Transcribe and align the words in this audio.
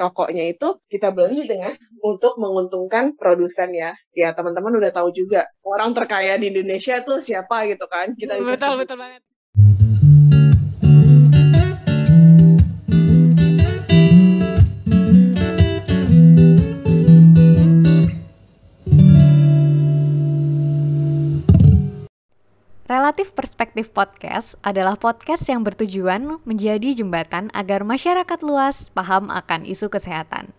rokoknya 0.00 0.48
itu 0.48 0.80
kita 0.88 1.12
beli 1.12 1.44
dengan 1.44 1.76
untuk 2.00 2.40
menguntungkan 2.40 3.12
produsen 3.20 3.76
ya. 3.76 3.92
Ya 4.16 4.32
teman-teman 4.32 4.72
udah 4.80 4.88
tahu 4.88 5.12
juga 5.12 5.44
orang 5.60 5.92
terkaya 5.92 6.40
di 6.40 6.48
Indonesia 6.48 7.04
tuh 7.04 7.20
siapa 7.20 7.68
gitu 7.68 7.84
kan. 7.84 8.16
Kita 8.16 8.40
bisa 8.40 8.56
betul 8.56 8.74
betul 8.80 8.96
banget. 8.96 9.20
Relatif 22.90 23.30
Perspektif 23.38 23.94
Podcast 23.94 24.58
adalah 24.66 24.98
podcast 24.98 25.46
yang 25.46 25.62
bertujuan 25.62 26.42
menjadi 26.42 26.90
jembatan 26.98 27.46
agar 27.54 27.86
masyarakat 27.86 28.42
luas 28.42 28.90
paham 28.90 29.30
akan 29.30 29.62
isu 29.62 29.86
kesehatan. 29.86 30.50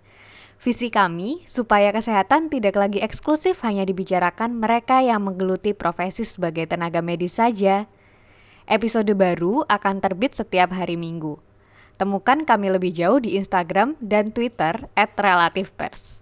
Visi 0.64 0.88
kami 0.88 1.44
supaya 1.44 1.92
kesehatan 1.92 2.48
tidak 2.48 2.80
lagi 2.80 3.04
eksklusif 3.04 3.60
hanya 3.68 3.84
dibicarakan 3.84 4.64
mereka 4.64 5.04
yang 5.04 5.28
menggeluti 5.28 5.76
profesi 5.76 6.24
sebagai 6.24 6.72
tenaga 6.72 7.04
medis 7.04 7.36
saja. 7.36 7.92
Episode 8.64 9.12
baru 9.12 9.68
akan 9.68 10.00
terbit 10.00 10.32
setiap 10.32 10.72
hari 10.72 10.96
Minggu. 10.96 11.36
Temukan 12.00 12.48
kami 12.48 12.72
lebih 12.72 12.96
jauh 12.96 13.20
di 13.20 13.36
Instagram 13.36 14.00
dan 14.00 14.32
Twitter 14.32 14.88
@relativepers. 14.96 16.21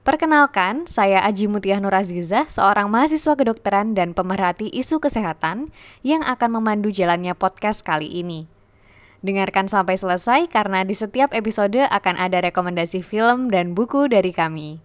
Perkenalkan, 0.00 0.88
saya 0.88 1.20
Aji 1.28 1.44
Mutiah 1.44 1.76
Nur 1.76 1.92
Azizah, 1.92 2.48
seorang 2.48 2.88
mahasiswa 2.88 3.36
kedokteran 3.36 3.92
dan 3.92 4.16
pemerhati 4.16 4.72
isu 4.72 4.96
kesehatan 4.96 5.68
yang 6.00 6.24
akan 6.24 6.56
memandu 6.56 6.88
jalannya 6.88 7.36
podcast 7.36 7.84
kali 7.84 8.08
ini. 8.08 8.48
Dengarkan 9.20 9.68
sampai 9.68 10.00
selesai 10.00 10.48
karena 10.48 10.88
di 10.88 10.96
setiap 10.96 11.36
episode 11.36 11.84
akan 11.84 12.16
ada 12.16 12.40
rekomendasi 12.40 13.04
film 13.04 13.52
dan 13.52 13.76
buku 13.76 14.08
dari 14.08 14.32
kami. 14.32 14.80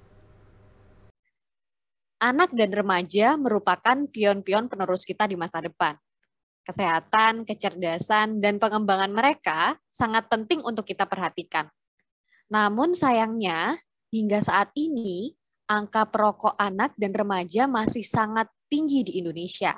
Anak 2.19 2.52
dan 2.52 2.75
remaja 2.75 3.39
merupakan 3.39 3.95
pion-pion 4.11 4.67
penerus 4.67 5.07
kita 5.07 5.31
di 5.31 5.39
masa 5.39 5.63
depan. 5.63 5.95
Kesehatan, 6.67 7.47
kecerdasan, 7.47 8.44
dan 8.44 8.59
pengembangan 8.59 9.16
mereka 9.16 9.79
sangat 9.88 10.27
penting 10.27 10.59
untuk 10.59 10.83
kita 10.83 11.07
perhatikan. 11.07 11.72
Namun 12.52 12.91
sayangnya, 12.91 13.79
hingga 14.16 14.39
saat 14.39 14.71
ini 14.80 15.35
angka 15.67 16.08
perokok 16.08 16.55
anak 16.55 16.95
dan 16.95 17.11
remaja 17.11 17.67
masih 17.67 18.08
sangat 18.08 18.47
tinggi 18.72 19.03
di 19.03 19.19
Indonesia. 19.19 19.75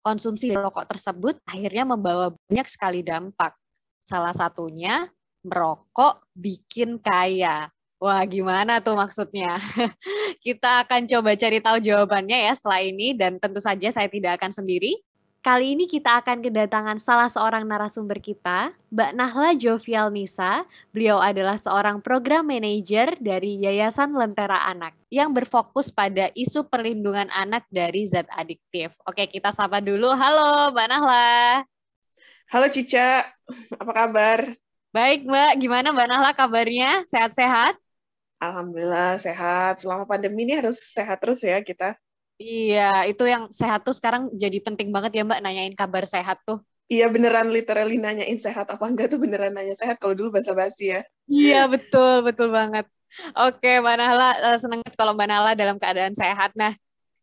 Konsumsi 0.00 0.52
rokok 0.56 0.88
tersebut 0.88 1.36
akhirnya 1.44 1.84
membawa 1.84 2.32
banyak 2.32 2.68
sekali 2.68 3.04
dampak. 3.04 3.52
Salah 4.00 4.32
satunya 4.32 5.08
merokok 5.44 6.24
bikin 6.32 7.00
kaya. 7.00 7.68
Wah, 8.00 8.20
gimana 8.28 8.84
tuh 8.84 8.96
maksudnya? 9.00 9.56
Kita 10.44 10.84
akan 10.84 11.08
coba 11.08 11.36
cari 11.40 11.60
tahu 11.60 11.80
jawabannya 11.80 12.48
ya 12.48 12.52
setelah 12.52 12.84
ini 12.84 13.16
dan 13.16 13.40
tentu 13.40 13.64
saja 13.64 13.88
saya 13.88 14.08
tidak 14.12 14.40
akan 14.40 14.52
sendiri. 14.52 15.00
Kali 15.44 15.76
ini 15.76 15.84
kita 15.84 16.24
akan 16.24 16.40
kedatangan 16.40 16.96
salah 16.96 17.28
seorang 17.28 17.68
narasumber 17.68 18.16
kita, 18.16 18.72
Mbak 18.88 19.12
Nahla 19.12 19.52
Jovial 19.52 20.08
Nisa. 20.08 20.64
Beliau 20.88 21.20
adalah 21.20 21.60
seorang 21.60 22.00
program 22.00 22.48
manager 22.48 23.12
dari 23.20 23.60
Yayasan 23.60 24.16
Lentera 24.16 24.64
Anak 24.64 24.96
yang 25.12 25.36
berfokus 25.36 25.92
pada 25.92 26.32
isu 26.32 26.64
perlindungan 26.72 27.28
anak 27.28 27.68
dari 27.68 28.08
zat 28.08 28.24
adiktif. 28.32 28.96
Oke, 29.04 29.28
kita 29.28 29.52
sapa 29.52 29.84
dulu. 29.84 30.08
Halo, 30.16 30.72
Mbak 30.72 30.86
Nahla. 30.88 31.60
Halo 32.48 32.66
Cica, 32.72 33.28
apa 33.76 33.92
kabar? 33.92 34.48
Baik, 34.96 35.28
Mbak. 35.28 35.52
Gimana 35.60 35.92
Mbak 35.92 36.08
Nahla 36.08 36.32
kabarnya? 36.32 37.04
Sehat-sehat? 37.04 37.76
Alhamdulillah 38.40 39.20
sehat. 39.20 39.76
Selama 39.76 40.08
pandemi 40.08 40.48
ini 40.48 40.56
harus 40.56 40.80
sehat 40.80 41.20
terus 41.20 41.44
ya 41.44 41.60
kita. 41.60 42.00
Iya, 42.34 43.06
itu 43.06 43.24
yang 43.30 43.46
sehat 43.54 43.86
tuh 43.86 43.94
sekarang 43.94 44.26
jadi 44.34 44.58
penting 44.58 44.90
banget 44.90 45.14
ya 45.14 45.22
Mbak 45.22 45.40
nanyain 45.40 45.74
kabar 45.78 46.02
sehat 46.02 46.42
tuh. 46.42 46.58
Iya 46.90 47.08
beneran 47.08 47.48
literally 47.48 47.96
nanyain 47.96 48.36
sehat 48.36 48.68
apa 48.68 48.84
enggak 48.84 49.08
tuh 49.08 49.16
beneran 49.16 49.56
nanya 49.56 49.72
sehat 49.72 49.96
kalau 49.96 50.12
dulu 50.12 50.36
basa-basi 50.36 50.98
ya. 50.98 51.00
Iya 51.30 51.70
betul, 51.70 52.26
betul 52.26 52.52
banget. 52.52 52.84
Oke 53.38 53.78
Mbak 53.78 53.96
Nala, 53.96 54.30
eh, 54.52 54.58
senang 54.58 54.82
kalau 54.98 55.14
Mbak 55.14 55.28
Nala 55.30 55.50
dalam 55.54 55.78
keadaan 55.78 56.12
sehat. 56.12 56.52
Nah, 56.58 56.74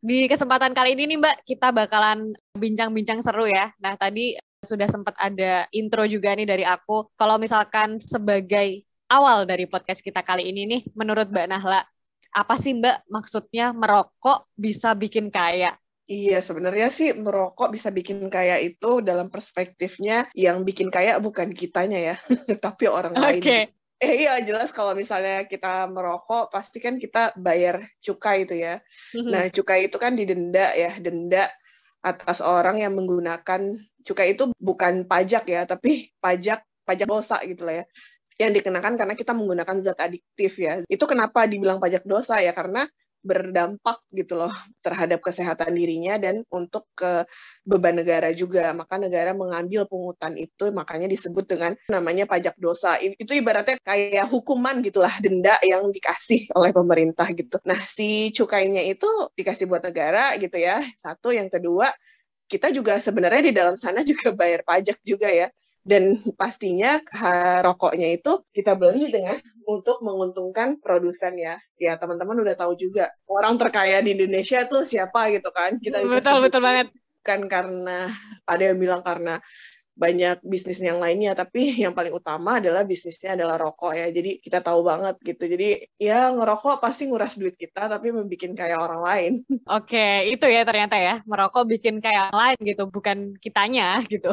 di 0.02 0.25
kesempatan 0.25 0.72
kali 0.74 0.96
ini 0.97 1.14
nih 1.14 1.18
Mbak, 1.19 1.38
kita 1.46 1.69
bakalan 1.75 2.31
bincang-bincang 2.56 3.19
seru 3.19 3.46
ya. 3.46 3.69
Nah, 3.78 3.94
tadi 4.00 4.34
sudah 4.64 4.88
sempat 4.90 5.14
ada 5.19 5.68
intro 5.75 6.08
juga 6.08 6.34
nih 6.34 6.47
dari 6.47 6.66
aku. 6.66 7.14
Kalau 7.14 7.38
misalkan 7.38 8.00
sebagai 8.02 8.81
awal 9.12 9.44
dari 9.44 9.68
podcast 9.68 10.00
kita 10.02 10.24
kali 10.24 10.47
ini 10.50 10.66
nih, 10.66 10.81
menurut 10.96 11.28
Mbak 11.30 11.47
Nahla, 11.52 11.84
apa 12.31 12.56
sih 12.56 12.72
Mbak 12.75 13.12
maksudnya 13.12 13.75
merokok 13.75 14.47
bisa 14.56 14.96
bikin 14.96 15.28
kaya? 15.28 15.75
Iya, 16.12 16.44
sebenarnya 16.44 16.92
sih 16.92 17.16
merokok 17.16 17.72
bisa 17.72 17.88
bikin 17.88 18.28
kaya 18.28 18.59
itu 18.59 19.00
dalam 19.00 19.31
perspektifnya 19.31 20.28
yang 20.36 20.68
bikin 20.68 20.91
kaya 20.91 21.16
bukan 21.24 21.56
kitanya 21.56 22.00
ya, 22.00 22.16
tapi 22.66 22.91
orang 22.91 23.16
okay. 23.16 23.24
lain. 23.40 23.44
Eh 24.02 24.25
iya 24.25 24.41
jelas 24.41 24.74
kalau 24.74 24.97
misalnya 24.97 25.46
kita 25.46 25.86
merokok 25.88 26.50
pasti 26.50 26.81
kan 26.81 26.97
kita 26.97 27.38
bayar 27.38 27.86
cukai 28.02 28.50
itu 28.50 28.58
ya. 28.58 28.81
Mm-hmm. 29.14 29.30
Nah 29.30 29.44
cukai 29.53 29.88
itu 29.88 29.97
kan 30.02 30.18
didenda 30.18 30.74
ya, 30.74 30.97
denda 30.97 31.46
atas 32.02 32.41
orang 32.41 32.81
yang 32.81 32.97
menggunakan 32.97 33.62
cukai 34.02 34.34
itu 34.34 34.50
bukan 34.58 35.06
pajak 35.06 35.46
ya, 35.47 35.64
tapi 35.70 36.09
pajak 36.18 36.66
pajak 36.81 37.08
dosa 37.08 37.38
gitu 37.46 37.64
lah 37.64 37.84
ya 37.84 37.86
yang 38.40 38.52
dikenakan 38.56 38.96
karena 38.96 39.16
kita 39.18 39.36
menggunakan 39.36 39.78
zat 39.84 40.00
adiktif 40.00 40.62
ya. 40.62 40.80
Itu 40.88 41.09
kenapa 41.09 41.47
dibilang 41.50 41.81
pajak 41.81 42.08
dosa 42.08 42.40
ya 42.40 42.56
karena 42.56 42.88
berdampak 43.22 44.02
gitu 44.09 44.34
loh 44.34 44.50
terhadap 44.81 45.22
kesehatan 45.22 45.78
dirinya 45.78 46.18
dan 46.18 46.41
untuk 46.50 46.90
ke 46.97 47.25
beban 47.62 47.94
negara 47.94 48.34
juga. 48.34 48.74
Maka 48.74 48.97
negara 48.97 49.38
mengambil 49.38 49.86
pungutan 49.86 50.34
itu 50.41 50.74
makanya 50.74 51.06
disebut 51.06 51.46
dengan 51.46 51.72
namanya 51.88 52.25
pajak 52.25 52.58
dosa. 52.58 52.97
Itu 52.97 53.38
ibaratnya 53.38 53.78
kayak 53.86 54.25
hukuman 54.30 54.81
gitulah 54.81 55.14
denda 55.22 55.53
yang 55.62 55.94
dikasih 55.94 56.50
oleh 56.58 56.74
pemerintah 56.74 57.30
gitu. 57.38 57.62
Nah, 57.70 57.80
si 57.86 58.34
cukainya 58.34 58.81
itu 58.90 59.08
dikasih 59.38 59.70
buat 59.70 59.86
negara 59.86 60.34
gitu 60.41 60.58
ya. 60.58 60.81
Satu, 60.97 61.30
yang 61.30 61.53
kedua 61.53 61.94
kita 62.52 62.68
juga 62.75 63.00
sebenarnya 63.00 63.41
di 63.47 63.53
dalam 63.56 63.80
sana 63.80 64.03
juga 64.09 64.36
bayar 64.36 64.68
pajak 64.68 65.00
juga 65.08 65.31
ya 65.31 65.47
dan 65.81 66.22
pastinya 66.38 67.02
rokoknya 67.66 68.14
itu 68.22 68.46
kita 68.53 68.78
beli 68.78 69.09
dengan 69.09 69.38
untuk 69.66 70.06
menguntungkan 70.06 70.78
produsen 70.78 71.42
ya. 71.42 71.58
Ya 71.81 71.97
teman-teman 71.97 72.38
udah 72.38 72.53
tahu 72.53 72.78
juga 72.78 73.09
orang 73.25 73.58
terkaya 73.58 73.97
di 74.06 74.14
Indonesia 74.14 74.62
tuh 74.70 74.86
siapa 74.86 75.34
gitu 75.34 75.50
kan. 75.50 75.81
Kita 75.81 76.06
bisa 76.06 76.22
betul 76.22 76.38
betul 76.46 76.62
banget. 76.62 76.88
Kan 77.25 77.50
karena 77.50 78.14
ada 78.46 78.64
yang 78.64 78.78
bilang 78.78 79.02
karena 79.02 79.41
banyak 79.91 80.40
bisnis 80.41 80.79
yang 80.79 80.97
lainnya 81.03 81.35
tapi 81.35 81.75
yang 81.84 81.91
paling 81.91 82.16
utama 82.16 82.63
adalah 82.63 82.88
bisnisnya 82.88 83.35
adalah 83.35 83.59
rokok 83.59 83.94
ya. 83.94 84.07
Jadi 84.09 84.40
kita 84.40 84.63
tahu 84.63 84.81
banget 84.81 85.16
gitu. 85.22 85.44
Jadi 85.46 85.85
ya 86.00 86.31
ngerokok 86.31 86.79
pasti 86.79 87.07
nguras 87.12 87.35
duit 87.35 87.56
kita 87.59 87.91
tapi 87.91 88.16
membuat 88.16 88.53
kayak 88.56 88.79
orang 88.79 89.02
lain. 89.03 89.34
Oke 89.78 90.31
itu 90.31 90.46
ya 90.47 90.63
ternyata 90.63 90.96
ya. 90.97 91.19
Merokok 91.28 91.68
bikin 91.68 92.00
kayak 92.00 92.31
orang 92.31 92.40
lain 92.40 92.59
gitu 92.63 92.84
bukan 92.88 93.18
kitanya 93.38 94.00
gitu. 94.12 94.31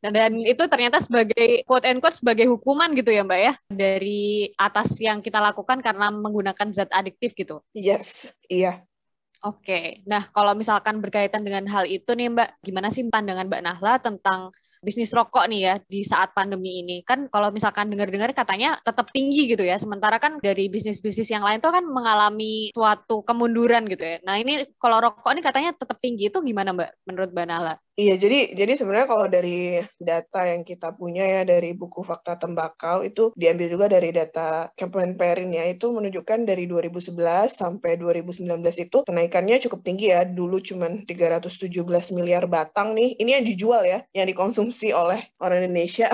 Dan, 0.00 0.12
dan 0.14 0.32
itu 0.38 0.62
ternyata 0.70 1.02
sebagai 1.02 1.66
quote 1.66 1.86
and 1.90 1.98
quote 1.98 2.16
sebagai 2.16 2.46
hukuman 2.48 2.94
gitu 2.94 3.10
ya 3.10 3.26
mbak 3.26 3.40
ya. 3.40 3.52
Dari 3.68 4.50
atas 4.56 4.96
yang 5.02 5.20
kita 5.20 5.42
lakukan 5.42 5.82
karena 5.82 6.08
menggunakan 6.14 6.70
zat 6.70 6.90
adiktif 6.94 7.34
gitu. 7.34 7.60
Yes 7.74 8.32
iya. 8.46 8.84
Oke, 9.42 9.98
nah 10.06 10.22
kalau 10.30 10.54
misalkan 10.54 11.02
berkaitan 11.02 11.42
dengan 11.42 11.66
hal 11.66 11.82
itu 11.90 12.14
nih 12.14 12.30
Mbak, 12.30 12.62
gimana 12.62 12.94
sih 12.94 13.02
pandangan 13.10 13.50
Mbak 13.50 13.62
Nahla 13.66 13.98
tentang 13.98 14.54
bisnis 14.82 15.14
rokok 15.14 15.46
nih 15.46 15.60
ya 15.62 15.74
di 15.86 16.02
saat 16.02 16.34
pandemi 16.34 16.82
ini? 16.82 17.06
Kan 17.06 17.30
kalau 17.30 17.54
misalkan 17.54 17.86
dengar-dengar 17.88 18.34
katanya 18.34 18.76
tetap 18.82 19.08
tinggi 19.14 19.46
gitu 19.46 19.62
ya, 19.62 19.78
sementara 19.78 20.18
kan 20.18 20.42
dari 20.42 20.66
bisnis-bisnis 20.66 21.30
yang 21.30 21.46
lain 21.46 21.62
tuh 21.62 21.70
kan 21.70 21.86
mengalami 21.86 22.74
suatu 22.74 23.22
kemunduran 23.22 23.86
gitu 23.86 24.02
ya. 24.02 24.18
Nah 24.26 24.36
ini 24.42 24.66
kalau 24.82 24.98
rokok 24.98 25.30
ini 25.38 25.40
katanya 25.40 25.70
tetap 25.72 26.02
tinggi 26.02 26.28
itu 26.28 26.38
gimana 26.42 26.74
Mbak 26.74 26.90
menurut 27.06 27.30
Mbak 27.30 27.46
Nahla? 27.46 27.74
Iya, 27.92 28.16
jadi 28.16 28.56
jadi 28.56 28.72
sebenarnya 28.72 29.04
kalau 29.04 29.28
dari 29.28 29.76
data 30.00 30.48
yang 30.48 30.64
kita 30.64 30.96
punya 30.96 31.28
ya 31.28 31.44
dari 31.44 31.76
buku 31.76 32.00
fakta 32.00 32.40
tembakau 32.40 33.04
itu 33.04 33.36
diambil 33.36 33.68
juga 33.68 33.86
dari 33.92 34.08
data 34.08 34.72
Kemenperin 34.72 35.52
ya 35.52 35.68
itu 35.68 35.92
menunjukkan 35.92 36.48
dari 36.48 36.64
2011 36.64 37.52
sampai 37.52 38.00
2019 38.00 38.48
itu 38.80 39.04
kenaikannya 39.04 39.60
cukup 39.68 39.84
tinggi 39.84 40.08
ya. 40.08 40.24
Dulu 40.24 40.56
cuma 40.64 40.88
317 41.04 42.16
miliar 42.16 42.48
batang 42.48 42.96
nih. 42.96 43.12
Ini 43.20 43.30
yang 43.38 43.44
dijual 43.44 43.84
ya, 43.84 44.00
yang 44.16 44.24
dikonsumsi 44.24 44.71
oleh 44.96 45.20
orang 45.38 45.68
Indonesia. 45.68 46.08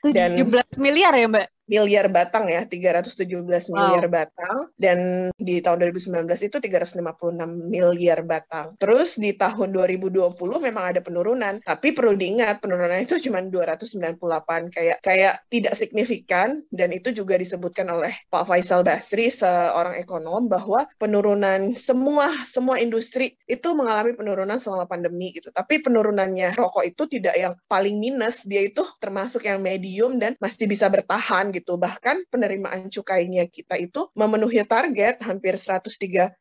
Dan 0.00 0.32
17 0.32 0.80
miliar 0.80 1.12
ya, 1.12 1.28
Mbak? 1.28 1.46
Miliar 1.70 2.10
batang 2.10 2.50
ya, 2.50 2.66
317 2.66 3.30
wow. 3.30 3.78
miliar 3.78 4.06
batang 4.10 4.56
dan 4.74 5.30
di 5.38 5.62
tahun 5.62 5.86
2019 5.94 6.26
itu 6.26 6.56
356 6.58 7.70
miliar 7.70 8.26
batang. 8.26 8.74
Terus 8.82 9.14
di 9.16 9.30
tahun 9.38 9.70
2020 9.70 10.34
memang 10.58 10.84
ada 10.90 11.00
penurunan, 11.00 11.62
tapi 11.62 11.94
perlu 11.94 12.18
diingat 12.18 12.58
penurunan 12.58 12.98
itu 12.98 13.22
cuma 13.22 13.38
298 13.38 14.74
kayak 14.74 14.98
kayak 15.00 15.34
tidak 15.46 15.74
signifikan 15.78 16.58
dan 16.74 16.90
itu 16.90 17.14
juga 17.14 17.38
disebutkan 17.38 17.86
oleh 17.86 18.12
Pak 18.28 18.50
Faisal 18.50 18.82
Basri 18.82 19.30
seorang 19.30 19.94
ekonom 20.00 20.50
bahwa 20.50 20.90
penurunan 20.98 21.78
semua 21.78 22.32
semua 22.48 22.82
industri 22.82 23.38
itu 23.46 23.68
mengalami 23.76 24.16
penurunan 24.16 24.58
selama 24.58 24.90
pandemi 24.90 25.36
gitu. 25.36 25.54
Tapi 25.54 25.84
penurunannya 25.84 26.56
rokok 26.58 26.84
itu 26.88 27.06
tidak 27.06 27.34
yang 27.36 27.54
paling 27.68 28.00
minus, 28.00 28.42
dia 28.48 28.64
itu 28.64 28.82
termasuk 28.98 29.46
yang 29.46 29.62
medium 29.62 30.16
dan 30.18 30.34
masih 30.40 30.66
bisa 30.66 30.88
bertahan 30.88 31.52
gitu. 31.52 31.59
Bahkan 31.66 32.28
penerimaan 32.32 32.88
cukainya 32.88 33.48
kita 33.48 33.76
itu 33.80 34.08
memenuhi 34.16 34.62
target 34.64 35.20
hampir 35.24 35.56
103,1 35.56 36.40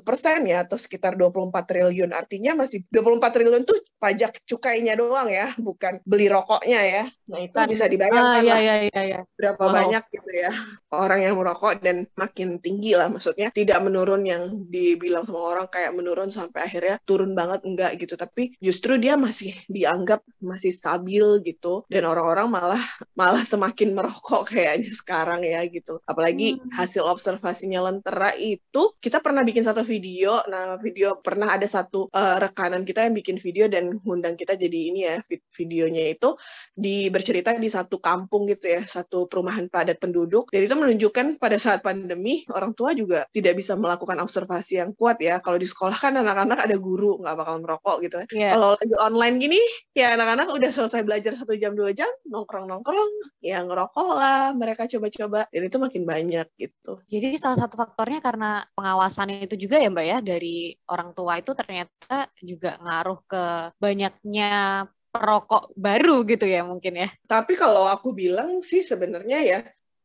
persen 0.00 0.38
ya 0.48 0.64
atau 0.64 0.76
sekitar 0.78 1.16
24 1.16 1.52
triliun. 1.64 2.10
Artinya 2.12 2.64
masih 2.64 2.84
24 2.88 3.34
triliun 3.34 3.62
tuh 3.64 3.78
pajak 3.98 4.44
cukainya 4.44 4.94
doang 4.96 5.32
ya, 5.32 5.52
bukan 5.56 6.00
beli 6.04 6.28
rokoknya 6.28 6.80
ya. 6.84 7.04
Nah 7.24 7.40
itu 7.40 7.56
kan, 7.56 7.68
bisa 7.68 7.88
dibayangkan 7.88 8.40
ah, 8.40 8.44
iya, 8.44 8.56
iya, 8.60 8.76
iya, 8.92 9.02
iya. 9.02 9.20
berapa 9.32 9.64
wow. 9.64 9.72
banyak 9.72 10.04
gitu 10.12 10.30
ya 10.34 10.52
orang 10.92 11.20
yang 11.26 11.34
merokok 11.34 11.82
dan 11.82 12.06
makin 12.14 12.62
tinggi 12.62 12.94
lah 12.94 13.10
maksudnya 13.10 13.50
tidak 13.50 13.82
menurun 13.82 14.22
yang 14.22 14.68
dibilang 14.70 15.26
sama 15.26 15.40
orang 15.56 15.66
kayak 15.68 15.92
menurun 15.92 16.30
sampai 16.30 16.68
akhirnya 16.68 16.96
turun 17.02 17.34
banget 17.34 17.66
enggak 17.66 17.98
gitu 17.98 18.14
tapi 18.14 18.54
justru 18.62 18.96
dia 19.00 19.18
masih 19.18 19.52
dianggap 19.66 20.22
masih 20.38 20.70
stabil 20.70 21.24
gitu 21.42 21.82
dan 21.90 22.06
orang-orang 22.06 22.46
malah 22.48 22.82
malah 23.18 23.42
semakin 23.42 23.92
merokok 23.96 24.53
kayaknya 24.54 24.90
sekarang 25.02 25.42
ya 25.42 25.66
gitu 25.66 25.98
apalagi 26.06 26.62
hmm. 26.62 26.70
hasil 26.78 27.02
observasinya 27.02 27.90
lentera 27.90 28.30
itu 28.38 28.94
kita 29.02 29.18
pernah 29.18 29.42
bikin 29.42 29.66
satu 29.66 29.82
video 29.82 30.38
nah 30.46 30.78
video 30.78 31.18
pernah 31.18 31.50
ada 31.58 31.66
satu 31.66 32.06
uh, 32.14 32.38
rekanan 32.38 32.86
kita 32.86 33.02
yang 33.02 33.14
bikin 33.18 33.42
video 33.42 33.66
dan 33.66 33.98
ngundang 34.06 34.38
kita 34.38 34.54
jadi 34.54 34.78
ini 34.94 35.00
ya 35.02 35.16
videonya 35.50 36.14
itu 36.14 36.38
di 36.74 37.08
bercerita 37.08 37.56
di 37.56 37.70
satu 37.72 37.96
kampung 37.98 38.44
gitu 38.44 38.68
ya, 38.68 38.82
satu 38.84 39.24
perumahan 39.30 39.72
padat 39.72 39.96
penduduk. 39.96 40.52
Dan 40.52 40.68
itu 40.68 40.74
menunjukkan 40.76 41.40
pada 41.40 41.56
saat 41.56 41.80
pandemi 41.80 42.44
orang 42.52 42.76
tua 42.76 42.92
juga 42.92 43.24
tidak 43.32 43.56
bisa 43.56 43.78
melakukan 43.78 44.20
observasi 44.20 44.84
yang 44.84 44.92
kuat 44.92 45.16
ya. 45.22 45.40
Kalau 45.40 45.56
di 45.56 45.64
sekolah 45.64 45.96
kan 45.96 46.14
anak-anak 46.20 46.68
ada 46.68 46.76
guru 46.76 47.22
nggak 47.24 47.36
bakal 47.40 47.56
merokok 47.64 47.96
gitu. 48.04 48.18
Yeah. 48.30 48.44
Iya. 48.44 48.50
Kalau 48.60 48.70
lagi 48.76 48.94
online 49.00 49.36
gini 49.40 49.60
ya 49.96 50.12
anak-anak 50.20 50.52
udah 50.52 50.70
selesai 50.70 51.00
belajar 51.00 51.32
satu 51.32 51.56
jam 51.56 51.72
dua 51.72 51.96
jam 51.96 52.10
nongkrong-nongkrong 52.28 53.40
ya 53.40 53.64
ngerokok 53.64 54.08
lah 54.12 54.43
mereka 54.52 54.84
coba-coba 54.84 55.48
dan 55.48 55.62
itu 55.64 55.78
makin 55.80 56.02
banyak 56.04 56.46
gitu. 56.60 57.00
Jadi 57.08 57.40
salah 57.40 57.64
satu 57.64 57.80
faktornya 57.80 58.20
karena 58.20 58.66
pengawasan 58.76 59.40
itu 59.40 59.56
juga 59.56 59.80
ya 59.80 59.88
mbak 59.88 60.06
ya 60.06 60.18
dari 60.20 60.76
orang 60.90 61.16
tua 61.16 61.40
itu 61.40 61.56
ternyata 61.56 62.28
juga 62.42 62.76
ngaruh 62.82 63.18
ke 63.24 63.44
banyaknya 63.80 64.84
perokok 65.14 65.70
baru 65.78 66.26
gitu 66.26 66.44
ya 66.50 66.66
mungkin 66.66 67.06
ya. 67.06 67.08
Tapi 67.30 67.54
kalau 67.54 67.86
aku 67.86 68.10
bilang 68.10 68.66
sih 68.66 68.82
sebenarnya 68.82 69.38
ya, 69.46 69.58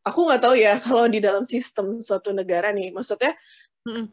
aku 0.05 0.29
nggak 0.29 0.41
tahu 0.45 0.55
ya 0.55 0.77
kalau 0.85 1.09
di 1.09 1.17
dalam 1.17 1.43
sistem 1.49 1.97
suatu 1.97 2.29
negara 2.29 2.69
nih, 2.69 2.93
maksudnya 2.93 3.33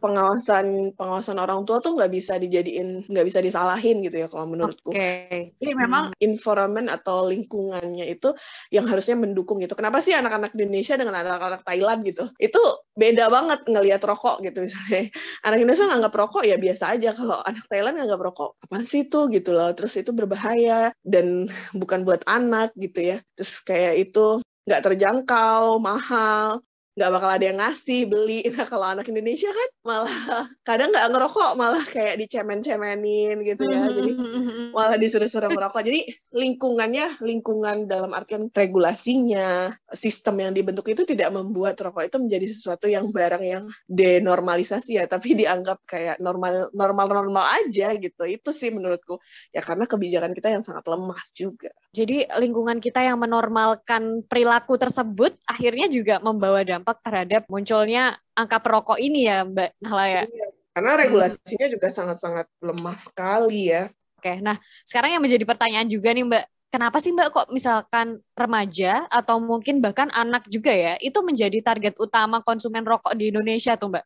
pengawasan 0.00 0.96
pengawasan 0.96 1.38
orang 1.40 1.64
tua 1.69 1.78
tuh 1.78 1.96
nggak 1.96 2.12
bisa 2.12 2.37
dijadiin 2.40 3.06
nggak 3.06 3.26
bisa 3.26 3.40
disalahin 3.43 4.02
gitu 4.02 4.25
ya 4.25 4.28
kalau 4.31 4.46
menurutku. 4.49 4.93
Okay. 4.93 5.52
Jadi 5.61 5.73
memang 5.76 6.12
hmm. 6.12 6.20
environment 6.23 6.88
atau 6.90 7.28
lingkungannya 7.28 8.06
itu 8.08 8.32
yang 8.73 8.88
harusnya 8.88 9.17
mendukung 9.19 9.61
gitu. 9.62 9.76
Kenapa 9.78 10.00
sih 10.00 10.17
anak-anak 10.17 10.56
Indonesia 10.56 10.94
dengan 10.96 11.19
anak-anak 11.20 11.62
Thailand 11.62 12.00
gitu? 12.05 12.25
Itu 12.40 12.61
beda 12.96 13.28
banget 13.28 13.61
ngelihat 13.69 14.02
rokok 14.05 14.43
gitu 14.43 14.64
misalnya. 14.64 15.12
Anak 15.46 15.58
Indonesia 15.62 15.87
nganggap 15.87 16.12
rokok 16.17 16.43
ya 16.49 16.56
biasa 16.56 16.84
aja. 16.96 17.11
Kalau 17.12 17.38
anak 17.44 17.64
Thailand 17.69 17.94
nganggap 18.00 18.20
rokok 18.20 18.50
apa 18.67 18.76
sih 18.82 19.06
itu 19.06 19.28
gitu 19.31 19.50
loh. 19.52 19.70
Terus 19.76 19.94
itu 20.00 20.11
berbahaya 20.17 20.90
dan 21.05 21.46
bukan 21.81 22.02
buat 22.02 22.25
anak 22.25 22.73
gitu 22.76 23.14
ya. 23.14 23.17
Terus 23.37 23.62
kayak 23.62 24.11
itu 24.11 24.40
nggak 24.67 24.82
terjangkau, 24.82 25.78
mahal 25.78 26.58
nggak 26.96 27.12
bakal 27.12 27.28
ada 27.28 27.44
yang 27.44 27.60
ngasih 27.60 28.08
beli. 28.08 28.40
Nah 28.56 28.64
kalau 28.64 28.88
anak 28.88 29.04
Indonesia 29.12 29.52
kan 29.52 29.69
malah 29.84 30.48
kadang 30.64 30.88
nggak 30.88 31.12
ngerokok 31.12 31.50
malah 31.60 31.84
kayak 31.84 32.16
dicemen-cemenin 32.16 33.44
gitu 33.44 33.69
ya. 33.69 33.84
Jadi 33.93 34.10
mm-hmm. 34.16 34.72
malah 34.72 34.96
disuruh-suruh 34.96 35.52
merokok 35.52 35.84
jadi 35.84 36.08
lingkungannya 36.32 37.20
lingkungan 37.20 37.84
dalam 37.84 38.16
artian 38.16 38.48
regulasinya 38.48 39.76
sistem 39.93 40.40
yang 40.40 40.52
dibentuk 40.56 40.88
itu 40.88 41.04
tidak 41.04 41.37
membuat 41.37 41.76
rokok 41.76 42.08
itu 42.08 42.16
menjadi 42.16 42.46
sesuatu 42.48 42.88
yang 42.88 43.12
barang 43.12 43.44
yang 43.44 43.69
denormalisasi 43.92 44.96
ya 44.96 45.04
tapi 45.04 45.37
dianggap 45.37 45.84
kayak 45.84 46.16
normal 46.16 46.72
normal 46.72 47.12
normal 47.12 47.44
aja 47.60 47.92
gitu. 47.92 48.25
Itu 48.25 48.56
sih 48.56 48.72
menurutku. 48.72 49.20
Ya 49.52 49.60
karena 49.60 49.84
kebijakan 49.84 50.32
kita 50.32 50.49
yang 50.49 50.64
sangat 50.64 50.88
lemah 50.88 51.20
juga. 51.37 51.69
Jadi 51.92 52.25
lingkungan 52.40 52.81
kita 52.81 53.04
yang 53.04 53.20
menormalkan 53.20 54.25
perilaku 54.25 54.81
tersebut 54.81 55.37
akhirnya 55.44 55.92
juga 55.92 56.20
membawa 56.25 56.64
dampak 56.64 56.85
terhadap 57.02 57.42
munculnya 57.50 58.20
angka 58.36 58.62
perokok 58.62 59.00
ini 59.00 59.26
ya 59.26 59.42
Mbak 59.42 59.70
Nahlaya. 59.82 60.22
Iya, 60.28 60.46
karena 60.76 60.92
regulasinya 61.00 61.66
juga 61.72 61.88
sangat-sangat 61.88 62.46
lemah 62.60 62.96
sekali 63.00 63.72
ya. 63.72 63.88
Oke, 64.20 64.38
nah 64.44 64.60
sekarang 64.84 65.16
yang 65.16 65.22
menjadi 65.24 65.48
pertanyaan 65.48 65.88
juga 65.88 66.12
nih 66.12 66.24
Mbak, 66.28 66.44
kenapa 66.68 66.98
sih 67.00 67.16
Mbak 67.16 67.28
kok 67.32 67.48
misalkan 67.48 68.20
remaja 68.36 69.08
atau 69.08 69.40
mungkin 69.40 69.80
bahkan 69.80 70.12
anak 70.12 70.44
juga 70.52 70.70
ya, 70.70 70.94
itu 71.00 71.16
menjadi 71.24 71.64
target 71.64 71.96
utama 71.96 72.44
konsumen 72.44 72.84
rokok 72.84 73.16
di 73.16 73.32
Indonesia 73.32 73.74
tuh 73.80 73.96
Mbak? 73.96 74.04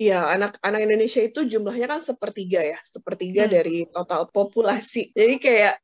Iya, 0.00 0.32
anak-anak 0.32 0.80
Indonesia 0.80 1.20
itu 1.20 1.44
jumlahnya 1.44 1.84
kan 1.84 2.00
sepertiga 2.00 2.64
ya, 2.64 2.80
sepertiga 2.88 3.44
hmm. 3.44 3.52
dari 3.52 3.76
total 3.84 4.32
populasi. 4.32 5.12
Jadi 5.12 5.36
kayak 5.36 5.76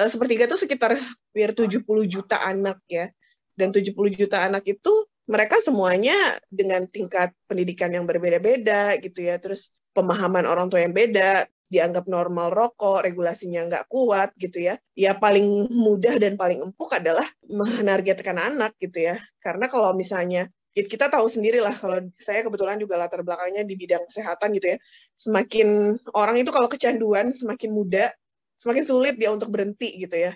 uh, 0.00 0.08
sepertiga 0.08 0.48
itu 0.48 0.56
sekitar 0.56 0.96
hampir 0.96 1.52
70 1.52 1.84
juta 2.08 2.40
anak 2.40 2.80
ya. 2.88 3.12
Dan 3.52 3.68
70 3.76 3.92
juta 4.16 4.48
anak 4.48 4.64
itu 4.64 4.92
mereka 5.30 5.62
semuanya 5.62 6.42
dengan 6.50 6.84
tingkat 6.90 7.30
pendidikan 7.46 7.94
yang 7.94 8.04
berbeda-beda 8.04 8.98
gitu 8.98 9.30
ya. 9.30 9.38
Terus 9.38 9.70
pemahaman 9.94 10.44
orang 10.44 10.66
tua 10.66 10.82
yang 10.82 10.90
beda, 10.90 11.46
dianggap 11.70 12.10
normal 12.10 12.50
rokok, 12.50 13.06
regulasinya 13.06 13.62
nggak 13.70 13.86
kuat 13.86 14.34
gitu 14.36 14.58
ya. 14.58 14.74
Ya 14.98 15.14
paling 15.14 15.70
mudah 15.70 16.18
dan 16.18 16.34
paling 16.34 16.66
empuk 16.66 16.90
adalah 16.90 17.24
menargetkan 17.46 18.36
anak 18.36 18.74
gitu 18.82 19.14
ya. 19.14 19.22
Karena 19.38 19.70
kalau 19.70 19.94
misalnya 19.94 20.50
kita 20.74 21.06
tahu 21.12 21.26
sendiri 21.30 21.62
lah 21.62 21.74
kalau 21.76 22.02
saya 22.18 22.42
kebetulan 22.42 22.80
juga 22.82 22.98
latar 22.98 23.22
belakangnya 23.22 23.62
di 23.62 23.78
bidang 23.78 24.10
kesehatan 24.10 24.50
gitu 24.58 24.74
ya. 24.74 24.76
Semakin 25.14 25.94
orang 26.10 26.42
itu 26.42 26.50
kalau 26.50 26.66
kecanduan 26.66 27.30
semakin 27.30 27.70
muda, 27.70 28.10
semakin 28.58 28.82
sulit 28.82 29.14
dia 29.14 29.30
untuk 29.30 29.54
berhenti 29.54 29.94
gitu 29.94 30.28
ya 30.28 30.34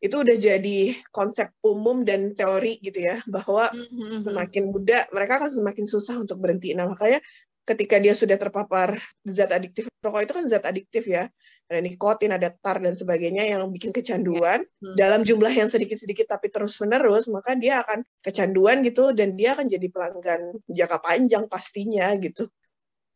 itu 0.00 0.12
udah 0.12 0.36
jadi 0.36 0.92
konsep 1.08 1.48
umum 1.64 2.04
dan 2.04 2.36
teori 2.36 2.76
gitu 2.84 3.00
ya 3.00 3.24
bahwa 3.24 3.72
mm-hmm. 3.72 4.20
semakin 4.20 4.64
muda 4.68 5.08
mereka 5.08 5.40
akan 5.40 5.50
semakin 5.50 5.84
susah 5.88 6.20
untuk 6.20 6.36
berhenti 6.40 6.76
nah 6.76 6.84
makanya 6.84 7.24
ketika 7.66 7.98
dia 7.98 8.14
sudah 8.14 8.36
terpapar 8.38 9.00
zat 9.26 9.50
adiktif 9.50 9.88
rokok 10.04 10.22
itu 10.22 10.32
kan 10.36 10.44
zat 10.46 10.64
adiktif 10.68 11.08
ya 11.08 11.26
ada 11.66 11.82
nikotin 11.82 12.30
ada 12.30 12.54
tar 12.54 12.78
dan 12.78 12.94
sebagainya 12.94 13.42
yang 13.42 13.66
bikin 13.74 13.90
kecanduan 13.90 14.62
yeah. 14.62 14.84
hmm. 14.86 14.94
dalam 14.94 15.20
jumlah 15.26 15.50
yang 15.50 15.66
sedikit-sedikit 15.66 16.30
tapi 16.30 16.52
terus 16.52 16.78
menerus 16.78 17.26
maka 17.26 17.58
dia 17.58 17.82
akan 17.82 18.06
kecanduan 18.22 18.86
gitu 18.86 19.10
dan 19.10 19.34
dia 19.34 19.58
akan 19.58 19.66
jadi 19.66 19.86
pelanggan 19.90 20.62
jangka 20.70 20.98
panjang 21.02 21.44
pastinya 21.50 22.14
gitu 22.22 22.46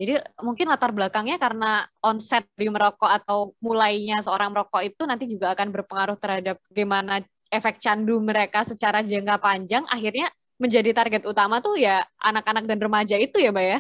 jadi 0.01 0.17
mungkin 0.41 0.73
latar 0.73 0.97
belakangnya 0.97 1.37
karena 1.37 1.85
onset 2.01 2.49
di 2.57 2.73
merokok 2.73 3.21
atau 3.21 3.53
mulainya 3.61 4.25
seorang 4.25 4.49
merokok 4.49 4.81
itu 4.81 5.05
nanti 5.05 5.29
juga 5.29 5.53
akan 5.53 5.69
berpengaruh 5.69 6.17
terhadap 6.17 6.57
gimana 6.73 7.21
efek 7.53 7.77
candu 7.77 8.17
mereka 8.25 8.65
secara 8.65 9.05
jangka 9.05 9.37
panjang 9.37 9.85
akhirnya 9.93 10.33
menjadi 10.57 10.97
target 10.97 11.29
utama 11.29 11.61
tuh 11.61 11.77
ya 11.77 12.01
anak-anak 12.17 12.65
dan 12.65 12.79
remaja 12.81 13.17
itu 13.21 13.37
ya, 13.41 13.53
Mbak 13.53 13.67
ya? 13.67 13.79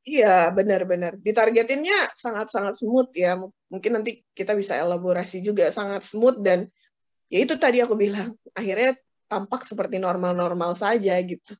Iya, 0.00 0.36
benar-benar. 0.52 1.16
Ditargetinnya 1.20 2.12
sangat-sangat 2.16 2.80
smooth 2.80 3.12
ya. 3.16 3.36
Mungkin 3.72 4.00
nanti 4.00 4.24
kita 4.36 4.52
bisa 4.52 4.76
elaborasi 4.80 5.44
juga 5.44 5.68
sangat 5.72 6.04
smooth 6.04 6.44
dan 6.44 6.68
ya 7.32 7.40
itu 7.40 7.56
tadi 7.56 7.80
aku 7.80 7.96
bilang, 7.96 8.36
akhirnya 8.52 8.96
tampak 9.28 9.64
seperti 9.64 9.96
normal-normal 9.96 10.76
saja 10.76 11.16
gitu 11.24 11.56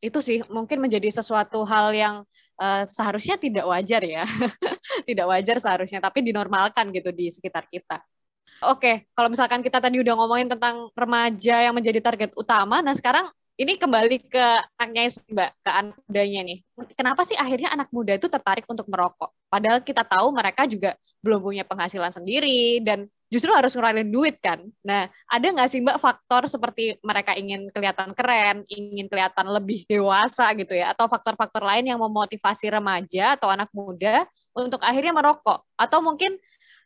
itu 0.00 0.18
sih 0.20 0.38
mungkin 0.52 0.78
menjadi 0.82 1.08
sesuatu 1.08 1.64
hal 1.64 1.92
yang 1.96 2.14
uh, 2.60 2.82
seharusnya 2.84 3.40
tidak 3.40 3.64
wajar 3.64 4.02
ya. 4.04 4.24
tidak 5.08 5.26
wajar 5.28 5.56
seharusnya, 5.60 6.00
tapi 6.00 6.24
dinormalkan 6.24 6.92
gitu 6.92 7.10
di 7.12 7.32
sekitar 7.32 7.64
kita. 7.68 8.00
Oke, 8.64 9.10
kalau 9.12 9.28
misalkan 9.28 9.60
kita 9.60 9.82
tadi 9.82 10.00
udah 10.00 10.14
ngomongin 10.16 10.48
tentang 10.48 10.88
remaja 10.96 11.66
yang 11.66 11.74
menjadi 11.76 12.00
target 12.00 12.30
utama, 12.38 12.80
nah 12.80 12.94
sekarang 12.94 13.28
ini 13.56 13.80
kembali 13.80 14.28
ke 14.28 14.46
anaknya 14.76 15.08
Mbak, 15.32 15.50
ke 15.64 15.70
anak 15.72 15.96
mudanya 16.04 16.40
nih. 16.44 16.58
Kenapa 16.92 17.24
sih 17.24 17.36
akhirnya 17.40 17.72
anak 17.72 17.88
muda 17.88 18.12
itu 18.12 18.28
tertarik 18.28 18.68
untuk 18.68 18.84
merokok? 18.84 19.32
Padahal 19.48 19.80
kita 19.80 20.04
tahu 20.04 20.28
mereka 20.28 20.68
juga 20.68 20.92
belum 21.24 21.40
punya 21.40 21.64
penghasilan 21.64 22.12
sendiri 22.12 22.84
dan 22.84 23.08
justru 23.32 23.50
harus 23.50 23.72
ngeluarin 23.72 24.12
duit 24.12 24.36
kan. 24.44 24.60
Nah, 24.84 25.08
ada 25.26 25.46
nggak 25.48 25.68
sih 25.72 25.80
Mbak 25.80 25.98
faktor 25.98 26.46
seperti 26.52 27.00
mereka 27.00 27.32
ingin 27.32 27.72
kelihatan 27.72 28.12
keren, 28.12 28.62
ingin 28.68 29.08
kelihatan 29.08 29.48
lebih 29.48 29.88
dewasa 29.88 30.52
gitu 30.52 30.76
ya, 30.76 30.92
atau 30.92 31.08
faktor-faktor 31.08 31.64
lain 31.64 31.88
yang 31.88 31.98
memotivasi 31.98 32.68
remaja 32.68 33.40
atau 33.40 33.48
anak 33.48 33.72
muda 33.72 34.28
untuk 34.52 34.84
akhirnya 34.84 35.16
merokok? 35.16 35.64
Atau 35.80 36.04
mungkin 36.04 36.36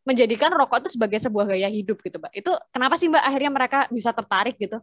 menjadikan 0.06 0.54
rokok 0.54 0.86
itu 0.86 0.96
sebagai 0.96 1.18
sebuah 1.18 1.50
gaya 1.50 1.66
hidup 1.66 1.98
gitu 2.00 2.22
Mbak. 2.22 2.32
Itu 2.32 2.54
kenapa 2.70 2.94
sih 2.94 3.10
Mbak 3.10 3.24
akhirnya 3.26 3.50
mereka 3.50 3.78
bisa 3.90 4.14
tertarik 4.14 4.54
gitu? 4.54 4.78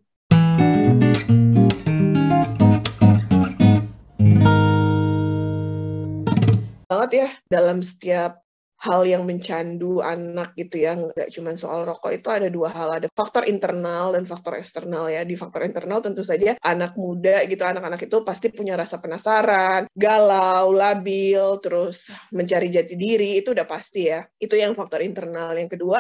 Banget 7.07 7.23
ya 7.23 7.29
dalam 7.47 7.79
setiap 7.79 8.43
hal 8.77 9.09
yang 9.09 9.25
mencandu 9.25 10.05
anak 10.05 10.53
gitu 10.53 10.85
ya 10.85 10.93
nggak 10.93 11.33
cuma 11.33 11.57
soal 11.57 11.81
rokok 11.81 12.13
itu 12.13 12.29
ada 12.29 12.45
dua 12.45 12.69
hal 12.69 13.01
ada 13.01 13.07
faktor 13.09 13.49
internal 13.49 14.13
dan 14.13 14.21
faktor 14.29 14.53
eksternal 14.53 15.09
ya. 15.09 15.25
Di 15.25 15.33
faktor 15.33 15.65
internal 15.65 15.97
tentu 15.97 16.21
saja 16.21 16.53
anak 16.61 16.93
muda 16.93 17.41
gitu 17.49 17.65
anak-anak 17.65 18.05
itu 18.05 18.21
pasti 18.21 18.53
punya 18.53 18.77
rasa 18.77 19.01
penasaran 19.01 19.89
galau 19.97 20.69
labil 20.77 21.57
terus 21.57 22.13
mencari 22.29 22.69
jati 22.69 22.93
diri 22.93 23.41
itu 23.41 23.49
udah 23.49 23.65
pasti 23.65 24.13
ya. 24.13 24.21
Itu 24.37 24.53
yang 24.53 24.77
faktor 24.77 25.01
internal. 25.01 25.57
Yang 25.57 25.81
kedua 25.81 25.97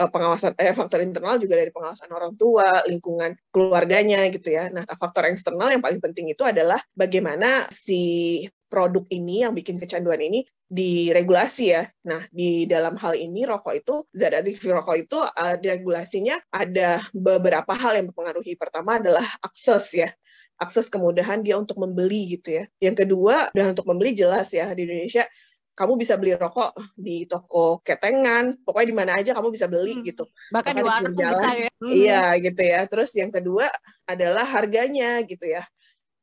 eh, 0.00 0.08
pengawasan 0.08 0.56
eh 0.56 0.72
faktor 0.72 1.04
internal 1.04 1.36
juga 1.36 1.60
dari 1.60 1.68
pengawasan 1.68 2.08
orang 2.16 2.32
tua, 2.40 2.80
lingkungan 2.88 3.36
keluarganya 3.52 4.24
gitu 4.32 4.56
ya. 4.56 4.72
Nah, 4.72 4.88
faktor 4.88 5.28
eksternal 5.28 5.68
yang 5.68 5.84
paling 5.84 6.00
penting 6.00 6.32
itu 6.32 6.48
adalah 6.48 6.80
bagaimana 6.96 7.68
si 7.68 8.40
produk 8.66 9.06
ini 9.10 9.46
yang 9.46 9.54
bikin 9.54 9.78
kecanduan 9.78 10.18
ini 10.18 10.44
diregulasi 10.66 11.64
ya. 11.70 11.86
Nah, 12.06 12.26
di 12.34 12.66
dalam 12.66 12.98
hal 12.98 13.14
ini 13.14 13.46
rokok 13.46 13.74
itu 13.74 13.94
zat 14.10 14.34
adiktif 14.34 14.66
rokok 14.74 14.96
itu 14.98 15.18
uh, 15.18 15.54
diregulasinya 15.58 16.34
ada 16.50 17.06
beberapa 17.14 17.70
hal 17.72 18.02
yang 18.02 18.10
mempengaruhi. 18.10 18.58
Pertama 18.58 18.98
adalah 18.98 19.24
akses 19.42 19.94
ya. 19.94 20.10
Akses 20.58 20.90
kemudahan 20.90 21.44
dia 21.44 21.54
untuk 21.60 21.78
membeli 21.78 22.38
gitu 22.38 22.62
ya. 22.62 22.64
Yang 22.82 23.06
kedua, 23.06 23.52
dan 23.54 23.76
untuk 23.76 23.86
membeli 23.86 24.16
jelas 24.16 24.50
ya 24.50 24.72
di 24.74 24.88
Indonesia 24.88 25.28
kamu 25.76 26.00
bisa 26.00 26.16
beli 26.16 26.32
rokok 26.32 26.72
di 26.96 27.28
toko 27.28 27.84
ketengan, 27.84 28.64
pokoknya 28.64 28.88
di 28.88 28.96
mana 28.96 29.12
aja 29.20 29.36
kamu 29.36 29.52
bisa 29.52 29.68
beli 29.68 30.00
hmm. 30.00 30.04
gitu. 30.08 30.24
Bahkan, 30.48 30.72
Bahkan 30.72 30.74
di 30.80 30.82
warung 30.82 31.14
bisa 31.20 31.50
ya. 31.52 31.70
Hmm. 31.76 31.92
Iya 31.92 32.22
gitu 32.40 32.62
ya. 32.64 32.80
Terus 32.88 33.10
yang 33.12 33.28
kedua 33.28 33.68
adalah 34.08 34.48
harganya 34.48 35.20
gitu 35.28 35.44
ya 35.44 35.68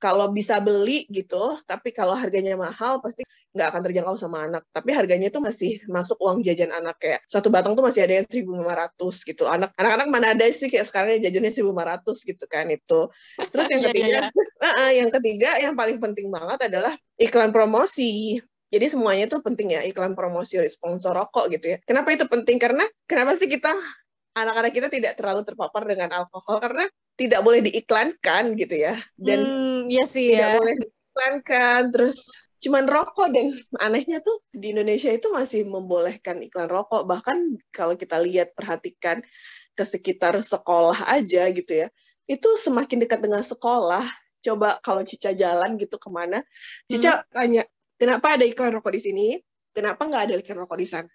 kalau 0.03 0.35
bisa 0.35 0.59
beli 0.59 1.07
gitu, 1.07 1.55
tapi 1.63 1.95
kalau 1.95 2.11
harganya 2.11 2.59
mahal 2.59 2.99
pasti 2.99 3.23
nggak 3.55 3.67
akan 3.71 3.81
terjangkau 3.87 4.15
sama 4.19 4.43
anak. 4.43 4.67
Tapi 4.75 4.91
harganya 4.91 5.31
itu 5.31 5.39
masih 5.39 5.79
masuk 5.87 6.19
uang 6.19 6.43
jajan 6.43 6.75
anak 6.75 6.99
kayak 6.99 7.23
satu 7.23 7.47
batang 7.47 7.71
tuh 7.79 7.87
masih 7.87 8.03
ada 8.03 8.19
yang 8.19 8.27
1.500 8.27 8.99
gitu. 9.31 9.47
Anak 9.47 9.71
anak-anak 9.79 10.07
mana 10.11 10.27
ada 10.35 10.43
sih 10.51 10.67
kayak 10.67 10.83
sekarang 10.91 11.23
jajannya 11.23 11.55
1.500 11.55 12.29
gitu 12.35 12.45
kan 12.51 12.67
itu. 12.67 13.01
Terus 13.47 13.67
yang 13.71 13.81
iya, 13.87 13.87
iya, 13.87 13.95
ketiga, 13.95 14.19
uh, 14.59 14.67
uh, 14.67 14.89
yang 14.91 15.09
ketiga 15.15 15.49
yang 15.63 15.73
paling 15.79 15.97
penting 16.03 16.27
banget 16.27 16.59
adalah 16.67 16.93
iklan 17.15 17.55
promosi. 17.55 18.43
Jadi 18.73 18.85
semuanya 18.89 19.29
itu 19.31 19.37
penting 19.39 19.77
ya 19.77 19.85
iklan 19.87 20.17
promosi 20.19 20.59
sponsor 20.67 21.15
rokok 21.15 21.47
gitu 21.55 21.65
ya. 21.71 21.77
Kenapa 21.87 22.11
itu 22.11 22.27
penting? 22.27 22.59
Karena 22.59 22.83
kenapa 23.07 23.39
sih 23.39 23.47
kita 23.47 23.71
anak-anak 24.33 24.71
kita 24.73 24.87
tidak 24.89 25.13
terlalu 25.17 25.41
terpapar 25.45 25.85
dengan 25.85 26.09
alkohol 26.11 26.57
karena 26.57 26.85
tidak 27.13 27.41
boleh 27.45 27.61
diiklankan 27.61 28.57
gitu 28.57 28.75
ya. 28.75 28.93
Dan 29.13 29.39
hmm, 29.45 29.79
iya 29.93 30.05
sih 30.09 30.33
tidak 30.33 30.49
ya. 30.49 30.57
boleh 30.57 30.75
diiklankan. 30.81 31.81
Terus 31.93 32.17
cuman 32.63 32.83
rokok 32.89 33.27
dan 33.29 33.53
anehnya 33.83 34.23
tuh 34.23 34.41
di 34.49 34.73
Indonesia 34.73 35.13
itu 35.13 35.29
masih 35.29 35.69
membolehkan 35.69 36.41
iklan 36.41 36.67
rokok. 36.67 37.05
Bahkan 37.05 37.37
kalau 37.69 37.93
kita 37.93 38.17
lihat 38.17 38.57
perhatikan 38.57 39.21
ke 39.73 39.83
sekitar 39.85 40.37
sekolah 40.37 41.09
aja 41.09 41.49
gitu 41.49 41.73
ya 41.85 41.89
itu 42.29 42.49
semakin 42.61 43.03
dekat 43.03 43.19
dengan 43.19 43.43
sekolah. 43.43 44.05
Coba 44.43 44.75
kalau 44.83 45.07
Cica 45.07 45.31
jalan 45.31 45.79
gitu 45.79 45.95
ke 45.95 46.11
mana 46.11 46.43
Cica 46.91 47.23
hmm. 47.23 47.31
tanya 47.31 47.63
kenapa 47.95 48.35
ada 48.35 48.43
iklan 48.43 48.75
rokok 48.75 48.91
di 48.91 49.01
sini? 49.01 49.27
Kenapa 49.71 50.03
nggak 50.03 50.23
ada 50.29 50.33
iklan 50.35 50.67
rokok 50.67 50.77
di 50.77 50.87
sana 50.87 51.07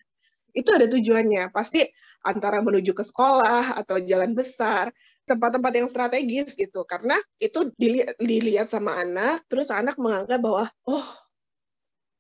itu 0.59 0.71
ada 0.75 0.91
tujuannya. 0.91 1.55
Pasti 1.55 1.87
antara 2.27 2.59
menuju 2.59 2.91
ke 2.91 3.07
sekolah 3.07 3.79
atau 3.79 4.03
jalan 4.03 4.35
besar 4.35 4.91
tempat-tempat 5.23 5.73
yang 5.79 5.87
strategis 5.87 6.59
gitu. 6.59 6.83
Karena 6.83 7.15
itu 7.39 7.71
dilihat, 7.79 8.19
dilihat 8.19 8.67
sama 8.67 8.99
anak 8.99 9.47
terus 9.47 9.71
anak 9.71 9.95
menganggap 10.03 10.43
bahwa 10.43 10.67
oh 10.91 11.09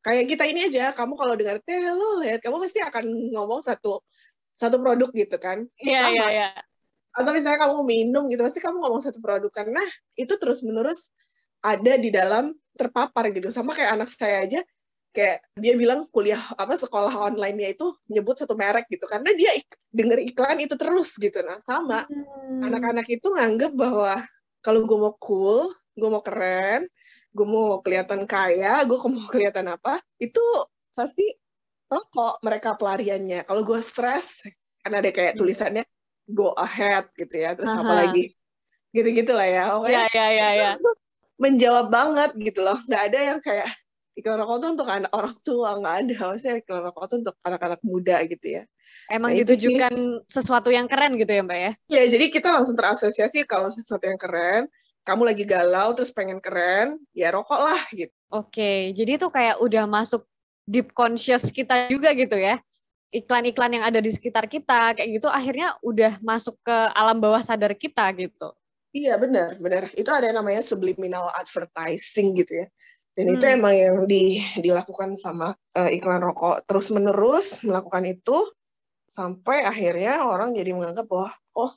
kayak 0.06 0.30
kita 0.30 0.44
ini 0.46 0.70
aja. 0.70 0.94
Kamu 0.94 1.18
kalau 1.18 1.34
dengar 1.34 1.58
teh 1.66 1.82
lo 1.82 2.22
lihat 2.22 2.38
kamu 2.38 2.62
pasti 2.62 2.78
akan 2.78 3.04
ngomong 3.34 3.66
satu 3.66 3.98
satu 4.54 4.78
produk 4.78 5.10
gitu 5.10 5.36
kan. 5.42 5.66
Iya 5.82 6.02
iya 6.14 6.26
iya. 6.30 6.48
Atau 7.18 7.34
misalnya 7.34 7.66
kamu 7.66 7.82
minum 7.82 8.30
gitu 8.30 8.46
pasti 8.46 8.62
kamu 8.62 8.78
ngomong 8.78 9.02
satu 9.02 9.18
produk. 9.18 9.50
Karena 9.50 9.82
itu 10.14 10.38
terus 10.38 10.62
menerus 10.62 11.10
ada 11.58 11.98
di 11.98 12.14
dalam 12.14 12.54
terpapar 12.78 13.34
gitu. 13.34 13.50
Sama 13.50 13.74
kayak 13.74 13.98
anak 13.98 14.10
saya 14.14 14.46
aja 14.46 14.62
kayak 15.12 15.40
dia 15.56 15.74
bilang 15.74 16.04
kuliah 16.12 16.40
apa 16.54 16.76
sekolah 16.76 17.32
online-nya 17.32 17.74
itu 17.74 17.96
nyebut 18.12 18.38
satu 18.38 18.54
merek 18.54 18.86
gitu 18.92 19.08
karena 19.08 19.32
dia 19.34 19.56
ik 19.56 19.68
denger 19.88 20.20
iklan 20.20 20.60
itu 20.60 20.76
terus 20.76 21.16
gitu 21.16 21.40
nah 21.42 21.58
sama 21.64 22.04
hmm. 22.06 22.62
anak-anak 22.62 23.08
hmm. 23.08 23.16
itu 23.16 23.28
nganggep 23.32 23.72
bahwa 23.72 24.20
kalau 24.60 24.84
gue 24.84 24.98
mau 25.00 25.14
cool 25.16 25.72
gue 25.96 26.08
mau 26.08 26.22
keren 26.22 26.86
gue 27.32 27.46
mau 27.46 27.80
kelihatan 27.80 28.28
kaya 28.28 28.84
gue 28.84 28.96
mau 28.96 29.24
kelihatan 29.32 29.66
apa 29.72 29.98
itu 30.20 30.42
pasti 30.92 31.24
rokok 31.88 32.44
mereka 32.44 32.76
pelariannya 32.76 33.48
kalau 33.48 33.64
gue 33.64 33.80
stres 33.80 34.44
karena 34.84 35.00
ada 35.00 35.10
kayak 35.10 35.32
hmm. 35.34 35.40
tulisannya 35.40 35.84
go 36.28 36.52
ahead 36.54 37.08
gitu 37.16 37.40
ya 37.40 37.56
terus 37.56 37.72
Aha. 37.72 37.80
apa 37.80 37.94
lagi 38.04 38.36
gitu-gitu 38.92 39.32
lah 39.32 39.48
ya 39.48 39.64
oke 39.76 39.88
ya, 39.88 40.04
ya, 40.12 40.26
ya, 40.32 40.48
ya. 40.52 40.70
menjawab 41.40 41.88
banget 41.88 42.30
gitu 42.36 42.60
loh 42.60 42.76
nggak 42.88 43.02
ada 43.12 43.18
yang 43.20 43.38
kayak 43.40 43.68
iklan 44.18 44.42
rokok 44.42 44.56
tuh 44.58 44.70
untuk 44.74 44.88
anak 44.90 45.12
orang 45.14 45.36
tua 45.46 45.78
nggak 45.78 45.94
ada. 46.02 46.16
Maksudnya 46.34 46.54
iklan 46.58 46.82
rokok 46.90 47.04
tuh 47.06 47.16
untuk 47.22 47.36
anak-anak 47.46 47.80
muda 47.86 48.16
gitu 48.26 48.46
ya. 48.58 48.62
Emang 49.08 49.32
nah, 49.32 49.38
ditujukan 49.40 49.94
sesuatu 50.26 50.68
yang 50.74 50.90
keren 50.90 51.16
gitu 51.16 51.30
ya 51.30 51.42
mbak 51.46 51.58
ya? 51.58 51.72
Ya 51.88 52.02
jadi 52.10 52.28
kita 52.28 52.50
langsung 52.52 52.74
terasosiasi 52.76 53.46
kalau 53.46 53.70
sesuatu 53.70 54.04
yang 54.04 54.20
keren 54.20 54.66
kamu 55.06 55.32
lagi 55.32 55.44
galau 55.48 55.96
terus 55.96 56.12
pengen 56.12 56.42
keren 56.42 57.00
ya 57.16 57.32
rokok 57.32 57.60
lah 57.62 57.80
gitu. 57.94 58.12
Oke 58.28 58.92
jadi 58.92 59.16
itu 59.16 59.28
kayak 59.30 59.62
udah 59.62 59.88
masuk 59.88 60.26
deep 60.68 60.92
conscious 60.92 61.48
kita 61.48 61.88
juga 61.88 62.12
gitu 62.12 62.36
ya. 62.36 62.60
Iklan-iklan 63.08 63.80
yang 63.80 63.84
ada 63.88 64.04
di 64.04 64.12
sekitar 64.12 64.44
kita 64.44 64.92
kayak 64.92 65.08
gitu 65.16 65.32
akhirnya 65.32 65.72
udah 65.80 66.20
masuk 66.20 66.60
ke 66.60 66.76
alam 66.92 67.16
bawah 67.16 67.40
sadar 67.40 67.72
kita 67.72 68.04
gitu. 68.18 68.52
Iya 68.92 69.16
benar, 69.20 69.56
benar. 69.56 69.92
Itu 69.96 70.12
ada 70.12 70.28
yang 70.28 70.40
namanya 70.40 70.60
subliminal 70.64 71.28
advertising 71.36 72.36
gitu 72.36 72.64
ya. 72.64 72.66
Dan 73.18 73.34
hmm. 73.34 73.34
itu 73.34 73.44
emang 73.50 73.74
yang 73.74 73.96
di, 74.06 74.38
dilakukan 74.62 75.18
sama 75.18 75.50
uh, 75.74 75.90
iklan 75.90 76.22
rokok 76.22 76.62
terus-menerus 76.70 77.66
melakukan 77.66 78.06
itu 78.06 78.38
sampai 79.10 79.66
akhirnya 79.66 80.22
orang 80.22 80.54
jadi 80.54 80.70
menganggap 80.70 81.10
bahwa 81.10 81.34
oh 81.58 81.74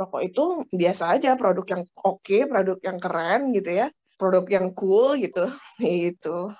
rokok 0.00 0.22
itu 0.24 0.44
biasa 0.72 1.20
aja 1.20 1.36
produk 1.36 1.76
yang 1.76 1.82
oke, 2.00 2.24
okay, 2.24 2.48
produk 2.48 2.80
yang 2.80 2.96
keren 2.96 3.52
gitu 3.52 3.70
ya, 3.84 3.92
produk 4.16 4.48
yang 4.48 4.72
cool 4.72 5.20
gitu, 5.20 5.44
itu. 6.08 6.52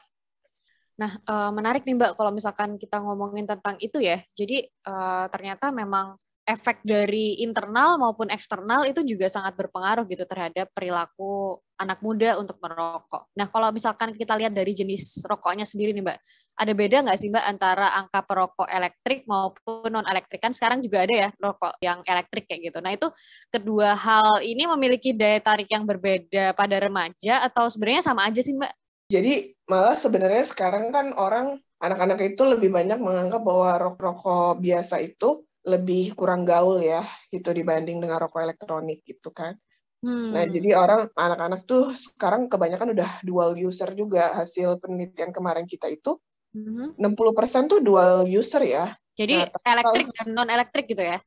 Nah, 0.96 1.12
uh, 1.28 1.52
menarik 1.52 1.84
nih 1.84 1.96
Mbak 1.96 2.20
kalau 2.20 2.32
misalkan 2.32 2.76
kita 2.76 3.00
ngomongin 3.00 3.48
tentang 3.48 3.80
itu 3.80 4.00
ya. 4.00 4.20
Jadi 4.32 4.64
uh, 4.88 5.28
ternyata 5.28 5.68
memang 5.72 6.16
efek 6.46 6.78
dari 6.86 7.42
internal 7.42 7.98
maupun 7.98 8.30
eksternal 8.30 8.86
itu 8.86 9.02
juga 9.02 9.26
sangat 9.26 9.58
berpengaruh 9.58 10.06
gitu 10.06 10.22
terhadap 10.22 10.70
perilaku 10.70 11.58
anak 11.76 12.00
muda 12.00 12.38
untuk 12.40 12.56
merokok. 12.62 13.28
Nah, 13.36 13.50
kalau 13.50 13.68
misalkan 13.74 14.14
kita 14.16 14.32
lihat 14.38 14.54
dari 14.54 14.72
jenis 14.72 15.26
rokoknya 15.26 15.66
sendiri 15.66 15.92
nih, 15.92 16.06
Mbak, 16.06 16.18
ada 16.56 16.72
beda 16.72 16.96
nggak 17.04 17.18
sih, 17.20 17.28
Mbak, 17.28 17.44
antara 17.44 17.86
angka 17.98 18.20
perokok 18.24 18.68
elektrik 18.70 19.28
maupun 19.28 19.90
non-elektrik? 19.90 20.40
Kan 20.40 20.54
sekarang 20.54 20.80
juga 20.80 21.04
ada 21.04 21.14
ya 21.26 21.28
rokok 21.36 21.76
yang 21.82 22.00
elektrik 22.06 22.48
kayak 22.48 22.72
gitu. 22.72 22.78
Nah, 22.80 22.94
itu 22.94 23.10
kedua 23.52 23.92
hal 23.92 24.40
ini 24.40 24.64
memiliki 24.70 25.12
daya 25.12 25.42
tarik 25.42 25.68
yang 25.68 25.84
berbeda 25.84 26.56
pada 26.56 26.76
remaja 26.80 27.44
atau 27.44 27.68
sebenarnya 27.68 28.02
sama 28.06 28.24
aja 28.24 28.40
sih, 28.40 28.56
Mbak? 28.56 28.72
Jadi, 29.06 29.54
malah 29.70 29.94
sebenarnya 29.94 30.46
sekarang 30.50 30.90
kan 30.90 31.14
orang 31.14 31.62
anak-anak 31.78 32.34
itu 32.34 32.42
lebih 32.42 32.74
banyak 32.74 32.98
menganggap 32.98 33.38
bahwa 33.44 33.70
rokok-rokok 33.78 34.58
biasa 34.64 34.98
itu 34.98 35.45
lebih 35.66 36.14
kurang 36.14 36.46
gaul 36.46 36.78
ya 36.78 37.02
gitu 37.28 37.50
dibanding 37.50 37.98
dengan 37.98 38.22
rokok 38.22 38.38
elektronik 38.46 39.02
gitu 39.02 39.34
kan. 39.34 39.58
Hmm. 40.06 40.30
Nah, 40.30 40.46
jadi 40.46 40.78
orang 40.78 41.10
anak-anak 41.18 41.66
tuh 41.66 41.90
sekarang 41.90 42.46
kebanyakan 42.46 42.94
udah 42.94 43.10
dual 43.26 43.58
user 43.58 43.90
juga 43.98 44.30
hasil 44.38 44.78
penelitian 44.78 45.34
kemarin 45.34 45.66
kita 45.66 45.90
itu 45.90 46.14
hmm. 46.54 46.94
60% 46.94 47.66
tuh 47.66 47.80
dual 47.82 48.22
user 48.30 48.62
ya. 48.62 48.94
Jadi 49.18 49.42
nah, 49.42 49.72
elektrik 49.74 50.06
dan 50.14 50.28
non 50.30 50.46
elektrik 50.46 50.86
gitu 50.86 51.02
ya? 51.02 51.18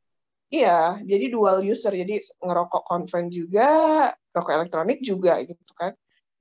Iya, 0.50 1.04
jadi 1.06 1.26
dual 1.30 1.62
user. 1.62 1.94
Jadi 1.94 2.24
ngerokok 2.42 2.82
konven 2.88 3.28
juga, 3.30 3.68
rokok 4.34 4.54
elektronik 4.56 5.04
juga 5.04 5.38
gitu 5.44 5.74
kan. 5.76 5.94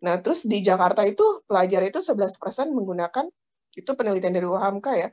Nah, 0.04 0.22
terus 0.22 0.46
di 0.46 0.62
Jakarta 0.62 1.02
itu 1.02 1.42
pelajar 1.44 1.82
itu 1.82 1.98
11% 1.98 2.70
menggunakan 2.70 3.26
itu 3.74 3.90
penelitian 3.98 4.34
dari 4.38 4.46
UHAMK 4.46 4.86
ya, 4.94 5.08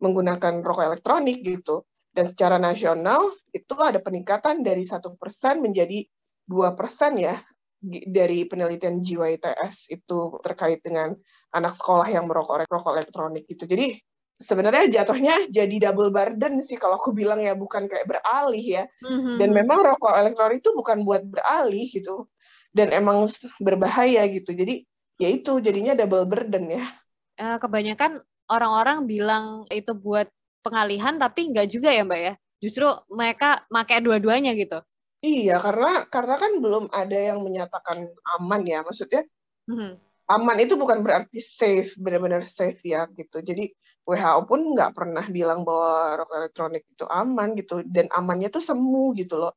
menggunakan 0.00 0.64
rokok 0.64 0.84
elektronik 0.94 1.44
gitu. 1.44 1.84
Dan 2.14 2.24
secara 2.30 2.62
nasional 2.62 3.34
itu 3.50 3.74
ada 3.82 3.98
peningkatan 3.98 4.62
dari 4.62 4.86
satu 4.86 5.18
persen 5.18 5.58
menjadi 5.58 6.06
dua 6.46 6.78
persen 6.78 7.18
ya 7.18 7.42
dari 8.08 8.48
penelitian 8.48 9.02
jiwa 9.04 9.28
ITS 9.34 9.92
itu 9.92 10.40
terkait 10.40 10.80
dengan 10.80 11.12
anak 11.52 11.74
sekolah 11.76 12.08
yang 12.08 12.24
merokok 12.24 12.64
rokok 12.70 12.96
elektronik 12.96 13.44
gitu. 13.44 13.68
Jadi 13.68 13.98
sebenarnya 14.40 14.88
jatuhnya 14.90 15.50
jadi 15.52 15.90
double 15.90 16.10
burden 16.10 16.64
sih 16.64 16.80
kalau 16.80 16.96
aku 16.96 17.12
bilang 17.12 17.42
ya 17.44 17.52
bukan 17.52 17.84
kayak 17.90 18.08
beralih 18.08 18.64
ya. 18.64 18.84
Mm-hmm. 19.04 19.36
Dan 19.36 19.50
memang 19.52 19.78
rokok 19.84 20.14
elektronik 20.16 20.64
itu 20.64 20.70
bukan 20.72 21.04
buat 21.04 21.22
beralih 21.28 21.86
gitu. 21.92 22.30
Dan 22.74 22.90
emang 22.90 23.28
berbahaya 23.60 24.24
gitu. 24.32 24.54
Jadi 24.56 24.82
ya 25.20 25.28
itu 25.30 25.60
jadinya 25.60 25.92
double 25.94 26.26
burden 26.26 26.80
ya. 26.80 26.84
Uh, 27.34 27.58
kebanyakan 27.58 28.22
orang-orang 28.48 29.04
bilang 29.04 29.44
itu 29.70 29.92
buat 29.92 30.30
pengalihan 30.64 31.20
tapi 31.20 31.52
enggak 31.52 31.68
juga 31.68 31.92
ya 31.92 32.02
Mbak 32.08 32.20
ya. 32.24 32.34
Justru 32.64 32.88
mereka 33.12 33.68
pakai 33.68 34.00
dua-duanya 34.00 34.56
gitu. 34.56 34.80
Iya, 35.20 35.60
karena 35.60 36.08
karena 36.08 36.34
kan 36.40 36.52
belum 36.64 36.84
ada 36.88 37.16
yang 37.16 37.44
menyatakan 37.44 38.08
aman 38.40 38.62
ya. 38.64 38.80
Maksudnya 38.80 39.28
mm-hmm. 39.68 39.92
aman 40.32 40.58
itu 40.64 40.74
bukan 40.80 41.04
berarti 41.04 41.40
safe, 41.44 41.92
benar-benar 42.00 42.48
safe 42.48 42.80
ya 42.80 43.04
gitu. 43.12 43.44
Jadi 43.44 43.68
WHO 44.04 44.40
pun 44.48 44.60
nggak 44.72 44.92
pernah 44.96 45.24
bilang 45.28 45.64
bahwa 45.64 46.24
rokok 46.24 46.36
elektronik 46.40 46.84
itu 46.88 47.04
aman 47.04 47.52
gitu. 47.56 47.84
Dan 47.84 48.08
amannya 48.12 48.48
tuh 48.48 48.64
semu 48.64 49.12
gitu 49.16 49.36
loh. 49.36 49.56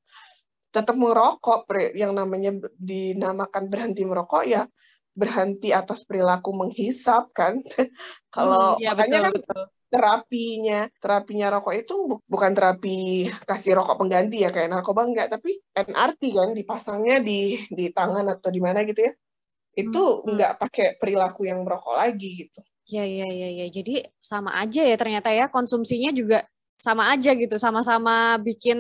Tetap 0.71 0.99
merokok, 0.99 1.63
yang 1.95 2.11
namanya 2.11 2.51
dinamakan 2.75 3.71
berhenti 3.71 4.03
merokok 4.03 4.43
ya 4.43 4.67
berhenti 5.17 5.73
atas 5.73 6.05
perilaku 6.05 6.53
menghisap 6.53 7.33
kan. 7.33 7.57
Kalau 8.35 8.77
hmm, 8.77 8.85
ya, 8.85 8.93
makanya 8.93 9.17
betul, 9.17 9.25
kan 9.25 9.33
betul. 9.33 9.61
Terapinya 9.88 10.91
terapinya 11.00 11.48
rokok 11.58 11.74
itu 11.75 11.96
bukan 12.27 12.51
terapi 12.51 13.32
kasih 13.48 13.79
rokok 13.79 13.96
pengganti 14.03 14.44
ya 14.44 14.51
kayak 14.51 14.67
narkoba 14.72 15.08
enggak, 15.08 15.32
tapi 15.32 15.60
NRT 15.72 16.22
kan 16.36 16.50
dipasangnya 16.51 17.17
di 17.24 17.63
di 17.72 17.91
tangan 17.96 18.27
atau 18.27 18.51
di 18.51 18.60
mana 18.60 18.84
gitu 18.84 19.08
ya. 19.08 19.13
Itu 19.77 20.03
hmm. 20.03 20.20
hmm. 20.24 20.29
enggak 20.36 20.51
pakai 20.60 20.88
perilaku 21.00 21.48
yang 21.48 21.63
merokok 21.63 21.96
lagi 21.96 22.48
gitu. 22.48 22.60
Ya 22.88 23.03
ya 23.03 23.27
ya 23.27 23.50
ya. 23.63 23.65
Jadi 23.72 24.03
sama 24.20 24.60
aja 24.60 24.84
ya 24.84 24.96
ternyata 25.00 25.32
ya 25.32 25.48
konsumsinya 25.48 26.12
juga 26.12 26.44
sama 26.77 27.10
aja 27.10 27.34
gitu, 27.34 27.56
sama-sama 27.58 28.38
bikin 28.44 28.77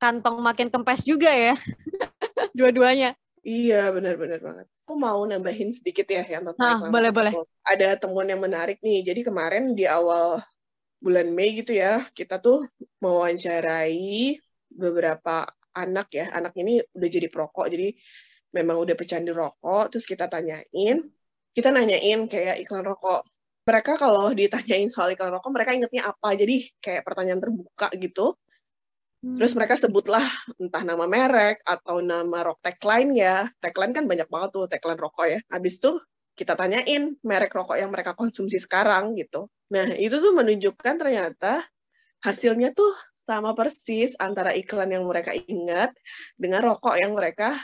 kantong 0.00 0.40
makin 0.40 0.72
kempes 0.72 1.04
juga 1.04 1.30
ya. 1.30 1.54
Dua-duanya. 2.56 3.14
Iya, 3.46 3.94
benar-benar 3.94 4.42
banget 4.42 4.66
aku 4.88 4.96
mau 4.96 5.20
nambahin 5.28 5.68
sedikit 5.68 6.08
ya 6.08 6.24
yang 6.24 6.48
tentang 6.48 6.88
nah, 6.88 6.88
boleh 6.88 7.12
boleh. 7.12 7.36
Ada 7.60 8.00
temuan 8.00 8.24
yang 8.24 8.40
menarik 8.40 8.80
nih. 8.80 9.04
Jadi 9.04 9.20
kemarin 9.20 9.76
di 9.76 9.84
awal 9.84 10.40
bulan 10.96 11.28
Mei 11.28 11.60
gitu 11.60 11.76
ya, 11.76 12.08
kita 12.16 12.40
tuh 12.40 12.64
mewawancarai 13.04 14.40
beberapa 14.72 15.44
anak 15.76 16.08
ya. 16.16 16.32
Anak 16.32 16.56
ini 16.56 16.80
udah 16.96 17.08
jadi 17.12 17.28
perokok, 17.28 17.68
jadi 17.68 17.92
memang 18.56 18.80
udah 18.80 18.96
pecandu 18.96 19.36
rokok. 19.36 19.92
Terus 19.92 20.08
kita 20.08 20.24
tanyain, 20.24 21.04
kita 21.52 21.68
nanyain 21.68 22.24
kayak 22.24 22.56
iklan 22.64 22.88
rokok. 22.88 23.28
Mereka 23.68 24.00
kalau 24.00 24.32
ditanyain 24.32 24.88
soal 24.88 25.12
iklan 25.12 25.36
rokok, 25.36 25.52
mereka 25.52 25.76
ingetnya 25.76 26.16
apa? 26.16 26.32
Jadi 26.32 26.64
kayak 26.80 27.04
pertanyaan 27.04 27.44
terbuka 27.44 27.92
gitu. 27.92 28.40
Terus 29.18 29.52
mereka 29.58 29.74
sebutlah 29.74 30.22
entah 30.62 30.82
nama 30.86 31.10
merek 31.10 31.58
atau 31.66 31.98
nama 31.98 32.46
rok 32.46 32.62
tagline 32.62 33.10
ya. 33.18 33.50
Tagline 33.58 33.90
kan 33.90 34.04
banyak 34.06 34.30
banget 34.30 34.50
tuh 34.54 34.64
tagline 34.70 35.00
rokok 35.00 35.26
ya. 35.26 35.38
Habis 35.50 35.82
itu 35.82 35.98
kita 36.38 36.54
tanyain 36.54 37.18
merek 37.26 37.50
rokok 37.50 37.74
yang 37.74 37.90
mereka 37.90 38.14
konsumsi 38.14 38.62
sekarang 38.62 39.18
gitu. 39.18 39.50
Nah, 39.74 39.90
itu 39.98 40.22
tuh 40.22 40.30
menunjukkan 40.38 40.94
ternyata 41.02 41.58
hasilnya 42.22 42.70
tuh 42.78 42.94
sama 43.18 43.52
persis 43.58 44.14
antara 44.22 44.54
iklan 44.54 44.94
yang 44.94 45.04
mereka 45.04 45.34
ingat 45.34 45.92
dengan 46.38 46.64
rokok 46.64 46.94
yang 46.94 47.12
mereka 47.12 47.58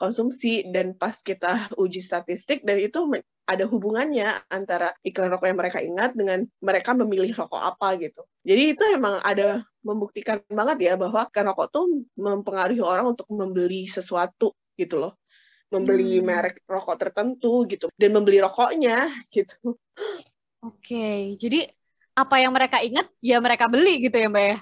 konsumsi 0.00 0.64
dan 0.72 0.96
pas 0.96 1.12
kita 1.20 1.68
uji 1.76 2.00
statistik 2.00 2.64
dan 2.64 2.80
itu 2.80 3.04
ada 3.44 3.68
hubungannya 3.68 4.40
antara 4.48 4.96
iklan 5.04 5.28
rokok 5.28 5.52
yang 5.52 5.60
mereka 5.60 5.78
ingat 5.84 6.16
dengan 6.16 6.48
mereka 6.64 6.96
memilih 6.96 7.36
rokok 7.36 7.60
apa 7.60 8.00
gitu. 8.00 8.24
Jadi 8.40 8.62
itu 8.72 8.82
emang 8.96 9.20
ada 9.20 9.60
membuktikan 9.84 10.40
banget 10.48 10.88
ya 10.88 10.92
bahwa 10.96 11.28
kan 11.28 11.44
rokok 11.52 11.68
tuh 11.68 11.84
mempengaruhi 12.16 12.80
orang 12.80 13.12
untuk 13.12 13.28
membeli 13.28 13.84
sesuatu 13.84 14.56
gitu 14.80 14.96
loh. 14.96 15.20
Membeli 15.68 16.18
hmm. 16.18 16.24
merek 16.24 16.56
rokok 16.64 16.96
tertentu 16.96 17.68
gitu 17.68 17.92
dan 18.00 18.10
membeli 18.16 18.40
rokoknya 18.40 19.04
gitu. 19.28 19.76
Oke, 20.64 21.36
jadi 21.36 21.68
apa 22.16 22.36
yang 22.40 22.52
mereka 22.54 22.80
ingat 22.80 23.06
ya 23.20 23.38
mereka 23.42 23.68
beli 23.68 24.08
gitu 24.08 24.16
ya 24.16 24.28
Mbak 24.32 24.46
ya? 24.46 24.56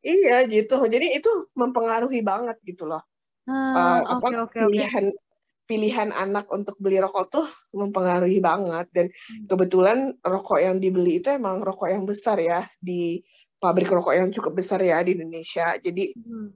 Iya 0.00 0.36
gitu. 0.48 0.76
Jadi 0.88 1.18
itu 1.18 1.30
mempengaruhi 1.52 2.24
banget 2.24 2.56
gitu 2.64 2.88
loh. 2.88 3.04
Uh, 3.50 4.00
apa 4.06 4.26
okay, 4.30 4.38
okay, 4.46 4.62
pilihan 4.70 5.06
okay 5.10 5.28
pilihan 5.70 6.10
anak 6.10 6.50
untuk 6.50 6.74
beli 6.82 6.98
rokok 6.98 7.30
tuh 7.30 7.46
mempengaruhi 7.70 8.42
banget. 8.42 8.90
Dan 8.90 9.06
hmm. 9.06 9.46
kebetulan 9.46 10.18
rokok 10.18 10.58
yang 10.58 10.82
dibeli 10.82 11.22
itu 11.22 11.30
emang 11.30 11.62
rokok 11.62 11.86
yang 11.86 12.02
besar 12.02 12.42
ya 12.42 12.66
di 12.82 13.22
pabrik 13.62 13.86
rokok 13.86 14.18
yang 14.18 14.34
cukup 14.34 14.58
besar 14.58 14.82
ya 14.82 14.98
di 15.06 15.14
Indonesia. 15.14 15.78
Jadi 15.78 16.10
hmm. 16.10 16.48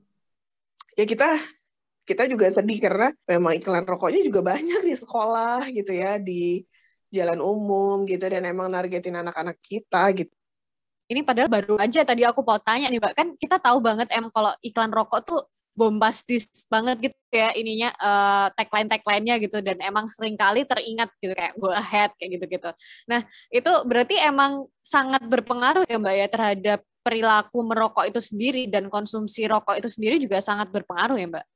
ya 0.98 1.06
kita 1.06 1.30
kita 2.02 2.26
juga 2.26 2.50
sedih 2.50 2.82
karena 2.82 3.14
memang 3.30 3.54
iklan 3.54 3.86
rokoknya 3.86 4.20
juga 4.26 4.42
banyak 4.42 4.82
di 4.82 4.94
sekolah 4.98 5.70
gitu 5.70 5.94
ya 5.94 6.18
di 6.18 6.66
jalan 7.14 7.38
umum 7.38 8.02
gitu 8.10 8.26
dan 8.26 8.42
emang 8.42 8.66
nargetin 8.66 9.14
anak-anak 9.14 9.62
kita 9.62 10.10
gitu. 10.18 10.34
Ini 11.06 11.22
padahal 11.22 11.46
baru 11.46 11.78
aja 11.78 12.02
tadi 12.02 12.26
aku 12.26 12.42
mau 12.42 12.58
tanya 12.58 12.90
nih 12.90 12.98
mbak. 12.98 13.14
Kan 13.14 13.28
kita 13.38 13.62
tahu 13.62 13.78
banget 13.78 14.10
emang 14.10 14.34
kalau 14.34 14.50
iklan 14.58 14.90
rokok 14.90 15.22
tuh 15.22 15.40
bombastis 15.74 16.46
banget 16.70 17.10
gitu 17.10 17.18
ya 17.34 17.50
ininya 17.58 17.90
uh, 17.98 18.46
tagline 18.54 18.86
tagline-nya 18.86 19.42
gitu 19.42 19.58
dan 19.58 19.82
emang 19.82 20.06
sering 20.06 20.38
kali 20.38 20.62
teringat 20.62 21.10
gitu 21.18 21.34
kayak 21.34 21.54
go 21.58 21.74
ahead 21.74 22.14
kayak 22.14 22.38
gitu-gitu. 22.38 22.70
Nah, 23.10 23.26
itu 23.50 23.72
berarti 23.84 24.14
emang 24.22 24.70
sangat 24.80 25.26
berpengaruh 25.26 25.82
ya 25.90 25.98
Mbak 25.98 26.14
ya 26.14 26.26
terhadap 26.30 26.80
perilaku 27.04 27.58
merokok 27.66 28.06
itu 28.08 28.22
sendiri 28.22 28.70
dan 28.70 28.86
konsumsi 28.88 29.44
rokok 29.50 29.76
itu 29.82 29.90
sendiri 29.90 30.16
juga 30.22 30.38
sangat 30.38 30.70
berpengaruh 30.70 31.18
ya 31.18 31.26
Mbak. 31.28 31.46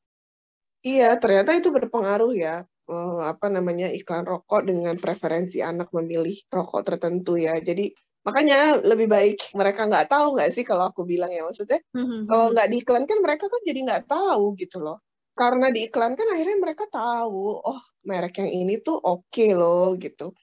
Iya, 0.83 1.11
ternyata 1.19 1.51
itu 1.55 1.71
berpengaruh 1.71 2.35
ya. 2.35 2.67
Uh, 2.89 3.21
apa 3.29 3.53
namanya 3.53 3.93
iklan 3.93 4.25
rokok 4.25 4.65
dengan 4.65 4.97
preferensi 4.97 5.61
anak 5.61 5.93
memilih 5.93 6.35
rokok 6.49 6.89
tertentu 6.89 7.37
ya. 7.37 7.55
Jadi 7.61 7.93
makanya 8.29 8.77
lebih 8.85 9.09
baik 9.09 9.41
mereka 9.57 9.89
nggak 9.89 10.13
tahu 10.13 10.37
nggak 10.37 10.53
sih 10.53 10.69
kalau 10.69 10.93
aku 10.93 11.09
bilang 11.09 11.33
ya 11.33 11.41
maksudnya 11.49 11.81
mm-hmm. 11.97 12.29
kalau 12.29 12.53
nggak 12.53 12.69
diiklankan 12.69 13.19
mereka 13.25 13.49
kan 13.49 13.61
jadi 13.65 13.81
nggak 13.89 14.05
tahu 14.05 14.53
gitu 14.61 14.85
loh 14.85 15.01
karena 15.33 15.73
diiklankan 15.73 16.29
akhirnya 16.37 16.59
mereka 16.61 16.85
tahu 16.93 17.65
oh 17.65 17.81
merek 18.05 18.45
yang 18.45 18.53
ini 18.53 18.85
tuh 18.85 19.01
oke 19.01 19.33
okay 19.33 19.57
loh 19.57 19.97
gitu 19.97 20.37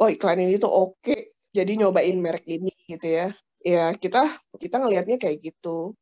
oh 0.00 0.08
iklan 0.08 0.40
ini 0.40 0.56
tuh 0.56 0.72
oke 0.72 1.04
okay. 1.04 1.36
jadi 1.52 1.84
nyobain 1.84 2.16
merek 2.16 2.48
ini 2.48 2.72
gitu 2.88 3.04
ya 3.04 3.28
ya 3.60 3.92
kita 3.92 4.24
kita 4.56 4.80
ngelihatnya 4.80 5.20
kayak 5.20 5.44
gitu 5.44 5.92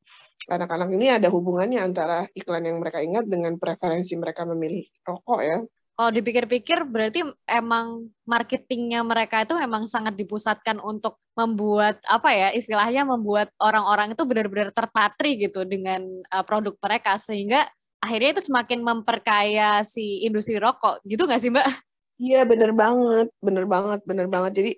anak-anak 0.53 0.93
ini 0.93 1.09
ada 1.09 1.33
hubungannya 1.33 1.81
antara 1.81 2.29
iklan 2.37 2.69
yang 2.69 2.79
mereka 2.79 3.01
ingat 3.01 3.25
dengan 3.25 3.57
preferensi 3.57 4.15
mereka 4.21 4.45
memilih 4.45 4.85
rokok 5.03 5.41
ya 5.41 5.59
kalau 5.95 6.11
dipikir-pikir 6.11 6.83
berarti 6.91 7.23
emang 7.47 8.11
marketingnya 8.27 9.07
mereka 9.07 9.47
itu 9.47 9.55
memang 9.55 9.87
sangat 9.87 10.19
dipusatkan 10.19 10.83
untuk 10.83 11.23
membuat 11.39 12.03
apa 12.11 12.35
ya 12.35 12.49
istilahnya 12.51 13.07
membuat 13.07 13.55
orang-orang 13.63 14.15
itu 14.15 14.23
benar-benar 14.27 14.75
terpatri 14.75 15.39
gitu 15.39 15.63
dengan 15.63 16.03
uh, 16.35 16.43
produk 16.43 16.75
mereka 16.83 17.15
sehingga 17.15 17.63
akhirnya 18.03 18.37
itu 18.37 18.43
semakin 18.51 18.83
memperkaya 18.83 19.87
si 19.87 20.27
industri 20.27 20.59
rokok 20.59 20.99
gitu 21.07 21.25
nggak 21.25 21.41
sih 21.41 21.51
mbak? 21.55 21.67
Iya 22.15 22.47
bener 22.47 22.71
banget, 22.71 23.27
bener 23.43 23.67
banget, 23.67 24.01
bener 24.07 24.27
banget. 24.31 24.53
Jadi 24.55 24.71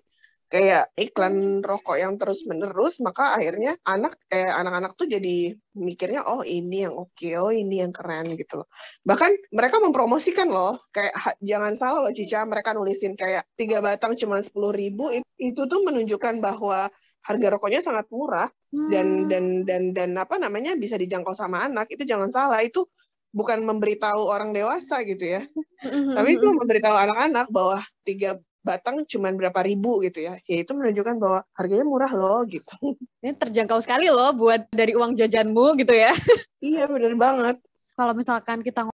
kayak 0.46 0.94
iklan 0.94 1.59
rokok 1.59 1.98
yang 1.98 2.14
terus 2.22 2.46
menerus 2.46 3.02
maka 3.02 3.35
akhirnya 3.35 3.74
anak 3.82 4.14
eh 4.30 4.46
anak-anak 4.46 4.94
tuh 4.94 5.11
jadi 5.11 5.59
mikirnya 5.74 6.22
oh 6.22 6.46
ini 6.46 6.87
yang 6.87 6.94
oke 6.94 7.11
okay, 7.18 7.35
oh 7.35 7.50
ini 7.50 7.82
yang 7.82 7.90
keren 7.90 8.38
gitu 8.38 8.62
loh. 8.62 8.68
Bahkan 9.02 9.50
mereka 9.50 9.82
mempromosikan 9.82 10.46
loh 10.46 10.78
kayak 10.94 11.12
jangan 11.42 11.74
salah 11.74 12.06
loh 12.06 12.14
Cica 12.14 12.46
mereka 12.46 12.70
nulisin 12.78 13.18
kayak 13.18 13.42
tiga 13.59 13.82
batang 13.82 14.14
cuma 14.14 14.38
sepuluh 14.38 14.70
ribu 14.70 15.11
itu 15.37 15.62
tuh 15.66 15.80
menunjukkan 15.82 16.38
bahwa 16.38 16.87
harga 17.26 17.48
rokoknya 17.50 17.82
sangat 17.82 18.06
murah 18.14 18.46
hmm. 18.70 18.88
dan 18.88 19.06
dan 19.26 19.44
dan 19.66 19.82
dan 19.90 20.11
apa 20.14 20.38
namanya 20.38 20.78
bisa 20.78 20.94
dijangkau 20.94 21.35
sama 21.35 21.66
anak 21.66 21.90
itu 21.90 22.06
jangan 22.06 22.30
salah 22.30 22.62
itu 22.62 22.87
bukan 23.35 23.66
memberitahu 23.66 24.30
orang 24.30 24.54
dewasa 24.54 25.02
gitu 25.04 25.37
ya. 25.37 25.42
Tapi 26.16 26.40
itu 26.40 26.46
memberitahu 26.48 26.96
anak-anak 26.96 27.52
bahwa 27.52 27.82
tiga 28.06 28.40
batang 28.66 29.07
cuman 29.07 29.38
berapa 29.38 29.62
ribu 29.62 30.02
gitu 30.02 30.26
ya. 30.26 30.35
Ya 30.50 30.66
itu 30.66 30.74
menunjukkan 30.74 31.22
bahwa 31.22 31.40
harganya 31.55 31.87
murah 31.87 32.11
loh 32.11 32.42
gitu. 32.50 32.74
Ini 33.22 33.38
terjangkau 33.38 33.79
sekali 33.79 34.11
loh 34.11 34.35
buat 34.35 34.66
dari 34.74 34.98
uang 34.98 35.14
jajanmu 35.14 35.79
gitu 35.79 35.94
ya. 35.94 36.11
iya 36.59 36.90
bener 36.90 37.14
banget. 37.14 37.62
Kalau 37.94 38.12
misalkan 38.12 38.66
kita 38.66 38.90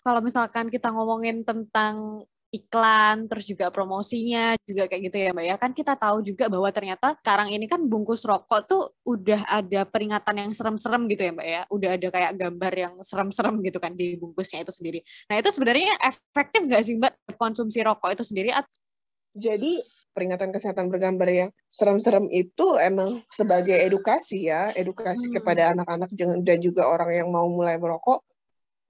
kalau 0.00 0.20
misalkan 0.24 0.72
kita 0.72 0.88
ngomongin 0.94 1.44
tentang 1.44 2.24
iklan, 2.50 3.30
terus 3.30 3.46
juga 3.46 3.70
promosinya 3.70 4.58
juga 4.66 4.90
kayak 4.90 5.02
gitu 5.10 5.16
ya 5.22 5.30
Mbak 5.30 5.46
ya. 5.46 5.56
Kan 5.56 5.70
kita 5.70 5.94
tahu 5.94 6.22
juga 6.26 6.50
bahwa 6.50 6.66
ternyata 6.74 7.14
sekarang 7.22 7.54
ini 7.54 7.70
kan 7.70 7.78
bungkus 7.86 8.26
rokok 8.26 8.60
tuh 8.66 8.82
udah 9.06 9.46
ada 9.46 9.86
peringatan 9.86 10.34
yang 10.46 10.50
serem-serem 10.50 11.06
gitu 11.06 11.22
ya 11.30 11.32
Mbak 11.32 11.48
ya. 11.48 11.62
Udah 11.70 11.90
ada 11.94 12.08
kayak 12.10 12.32
gambar 12.34 12.72
yang 12.74 12.92
serem-serem 13.06 13.54
gitu 13.62 13.78
kan 13.78 13.92
di 13.94 14.18
bungkusnya 14.18 14.66
itu 14.66 14.72
sendiri. 14.74 14.98
Nah 15.30 15.38
itu 15.38 15.48
sebenarnya 15.54 15.94
efektif 16.02 16.60
nggak 16.66 16.82
sih 16.82 16.94
Mbak 16.98 17.12
konsumsi 17.38 17.78
rokok 17.86 18.18
itu 18.18 18.24
sendiri? 18.26 18.50
Jadi 19.30 19.78
peringatan 20.10 20.50
kesehatan 20.50 20.90
bergambar 20.90 21.30
yang 21.30 21.50
serem-serem 21.70 22.26
itu 22.34 22.76
emang 22.82 23.22
sebagai 23.30 23.78
edukasi 23.78 24.50
ya, 24.50 24.74
edukasi 24.74 25.30
hmm. 25.30 25.34
kepada 25.38 25.70
anak-anak 25.70 26.10
dan 26.42 26.58
juga 26.58 26.90
orang 26.90 27.10
yang 27.14 27.28
mau 27.30 27.46
mulai 27.46 27.78
merokok 27.78 28.26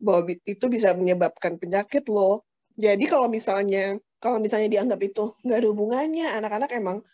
bahwa 0.00 0.32
itu 0.32 0.64
bisa 0.72 0.96
menyebabkan 0.96 1.60
penyakit 1.60 2.08
loh. 2.08 2.48
Jadi 2.80 3.04
kalau 3.04 3.28
misalnya 3.28 4.00
kalau 4.20 4.40
misalnya 4.40 4.68
dianggap 4.72 5.00
itu 5.04 5.36
nggak 5.44 5.58
ada 5.60 5.68
hubungannya, 5.68 6.26
anak-anak 6.32 6.70
emang 6.76 7.04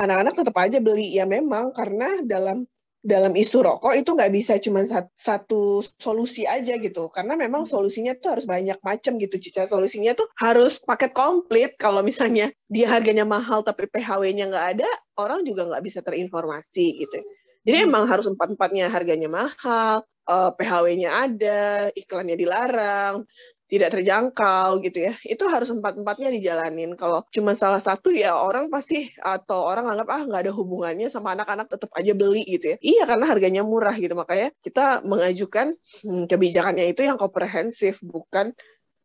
anak-anak 0.00 0.32
tetap 0.32 0.56
aja 0.56 0.78
beli. 0.80 1.12
Ya 1.12 1.28
memang 1.28 1.76
karena 1.76 2.24
dalam 2.24 2.64
dalam 3.00 3.32
isu 3.32 3.64
rokok 3.64 3.96
itu 3.96 4.12
nggak 4.12 4.28
bisa 4.28 4.60
cuma 4.60 4.84
satu 5.16 5.80
solusi 5.96 6.44
aja 6.44 6.76
gitu. 6.76 7.08
Karena 7.08 7.36
memang 7.36 7.64
hmm. 7.64 7.72
solusinya 7.72 8.12
tuh 8.16 8.36
harus 8.36 8.44
banyak 8.48 8.76
macam 8.80 9.16
gitu 9.16 9.36
Cica. 9.40 9.64
Solusinya 9.68 10.12
tuh 10.12 10.28
harus 10.36 10.80
paket 10.84 11.12
komplit. 11.16 11.76
Kalau 11.80 12.04
misalnya 12.04 12.52
dia 12.68 12.88
harganya 12.92 13.24
mahal 13.24 13.64
tapi 13.64 13.88
PHW-nya 13.88 14.52
nggak 14.52 14.66
ada 14.76 14.88
orang 15.16 15.44
juga 15.44 15.68
nggak 15.68 15.84
bisa 15.84 16.00
terinformasi 16.04 16.86
gitu. 17.00 17.20
Jadi 17.64 17.76
hmm. 17.84 17.88
emang 17.88 18.04
harus 18.08 18.28
empat-empatnya 18.28 18.92
harganya 18.92 19.28
mahal 19.32 20.04
eh, 20.28 20.50
PHW-nya 20.60 21.10
ada 21.28 21.60
iklannya 21.96 22.36
dilarang 22.36 23.24
tidak 23.70 23.94
terjangkau 23.94 24.82
gitu 24.82 25.06
ya. 25.06 25.14
Itu 25.22 25.46
harus 25.46 25.70
empat 25.70 26.02
empatnya 26.02 26.34
dijalanin. 26.34 26.98
Kalau 26.98 27.22
cuma 27.30 27.54
salah 27.54 27.78
satu 27.78 28.10
ya 28.10 28.34
orang 28.34 28.66
pasti 28.66 29.14
atau 29.22 29.62
orang 29.62 29.86
anggap 29.86 30.08
ah 30.10 30.22
nggak 30.26 30.42
ada 30.50 30.52
hubungannya 30.52 31.06
sama 31.06 31.38
anak-anak 31.38 31.70
tetap 31.70 31.94
aja 31.94 32.12
beli 32.12 32.42
gitu 32.44 32.74
ya. 32.74 32.76
Iya 32.82 33.02
karena 33.06 33.24
harganya 33.30 33.62
murah 33.62 33.94
gitu. 33.94 34.18
Makanya 34.18 34.50
kita 34.60 35.06
mengajukan 35.06 35.70
hmm, 36.02 36.26
kebijakannya 36.26 36.90
itu 36.90 37.06
yang 37.06 37.14
komprehensif 37.16 38.02
bukan 38.02 38.50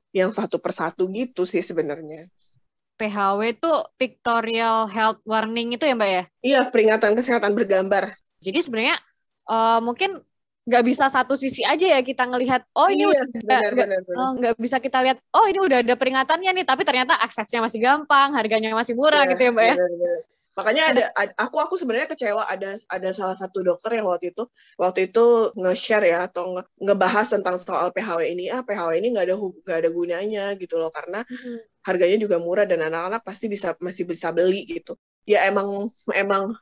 yang 0.09 0.33
satu 0.33 0.57
persatu 0.57 1.05
gitu 1.13 1.45
sih 1.45 1.61
sebenarnya. 1.61 2.25
PHW 2.95 3.59
itu 3.59 3.71
pictorial 3.99 4.87
health 4.87 5.19
warning 5.27 5.75
itu 5.75 5.83
ya 5.83 5.93
mbak 5.93 6.09
ya? 6.09 6.23
Iya 6.41 6.61
peringatan 6.71 7.13
kesehatan 7.13 7.51
bergambar. 7.53 8.15
Jadi 8.39 8.59
sebenarnya 8.63 8.97
uh, 9.51 9.83
mungkin 9.83 10.23
nggak 10.65 10.83
bisa 10.83 11.05
satu 11.13 11.37
sisi 11.37 11.61
aja 11.61 11.85
ya 11.85 12.01
kita 12.01 12.25
ngelihat 12.25 12.65
oh 12.73 12.89
ini 12.89 13.05
iya, 13.05 13.21
udah 13.21 13.59
oh, 14.17 14.31
nggak 14.41 14.57
bisa 14.57 14.81
kita 14.81 14.97
lihat 15.05 15.21
oh 15.37 15.45
ini 15.45 15.61
udah 15.61 15.85
ada 15.85 15.93
peringatannya 15.93 16.51
nih 16.57 16.65
tapi 16.65 16.81
ternyata 16.81 17.13
aksesnya 17.21 17.61
masih 17.61 17.77
gampang 17.77 18.33
harganya 18.33 18.73
masih 18.73 18.97
murah 18.97 19.29
iya, 19.29 19.31
gitu 19.37 19.41
ya 19.45 19.51
mbak 19.53 19.65
ya. 19.69 19.75
makanya 20.57 20.83
ada, 20.89 21.03
aku 21.37 21.61
aku 21.61 21.73
sebenarnya 21.77 22.09
kecewa 22.09 22.49
ada 22.49 22.81
ada 22.89 23.09
salah 23.13 23.37
satu 23.37 23.61
dokter 23.61 23.93
yang 23.93 24.09
waktu 24.09 24.33
itu 24.33 24.49
waktu 24.81 25.13
itu 25.13 25.53
nge-share 25.53 26.05
ya 26.09 26.25
atau 26.25 26.57
nge 26.57 26.63
ngebahas 26.81 27.27
tentang 27.29 27.61
soal 27.61 27.93
PHW 27.93 28.33
ini 28.33 28.49
ah 28.49 28.65
PHW 28.65 28.97
ini 28.97 29.13
nggak 29.13 29.25
ada 29.29 29.35
nggak 29.37 29.77
ada 29.85 29.89
gunanya 29.93 30.45
gitu 30.57 30.81
loh 30.81 30.89
karena 30.89 31.21
hmm. 31.29 31.85
harganya 31.85 32.17
juga 32.17 32.41
murah 32.41 32.65
dan 32.65 32.81
anak-anak 32.81 33.21
pasti 33.21 33.45
bisa 33.51 33.77
masih 33.77 34.09
bisa 34.09 34.33
beli 34.33 34.65
gitu. 34.65 34.97
Ya 35.27 35.45
emang 35.45 35.91
emang 36.15 36.55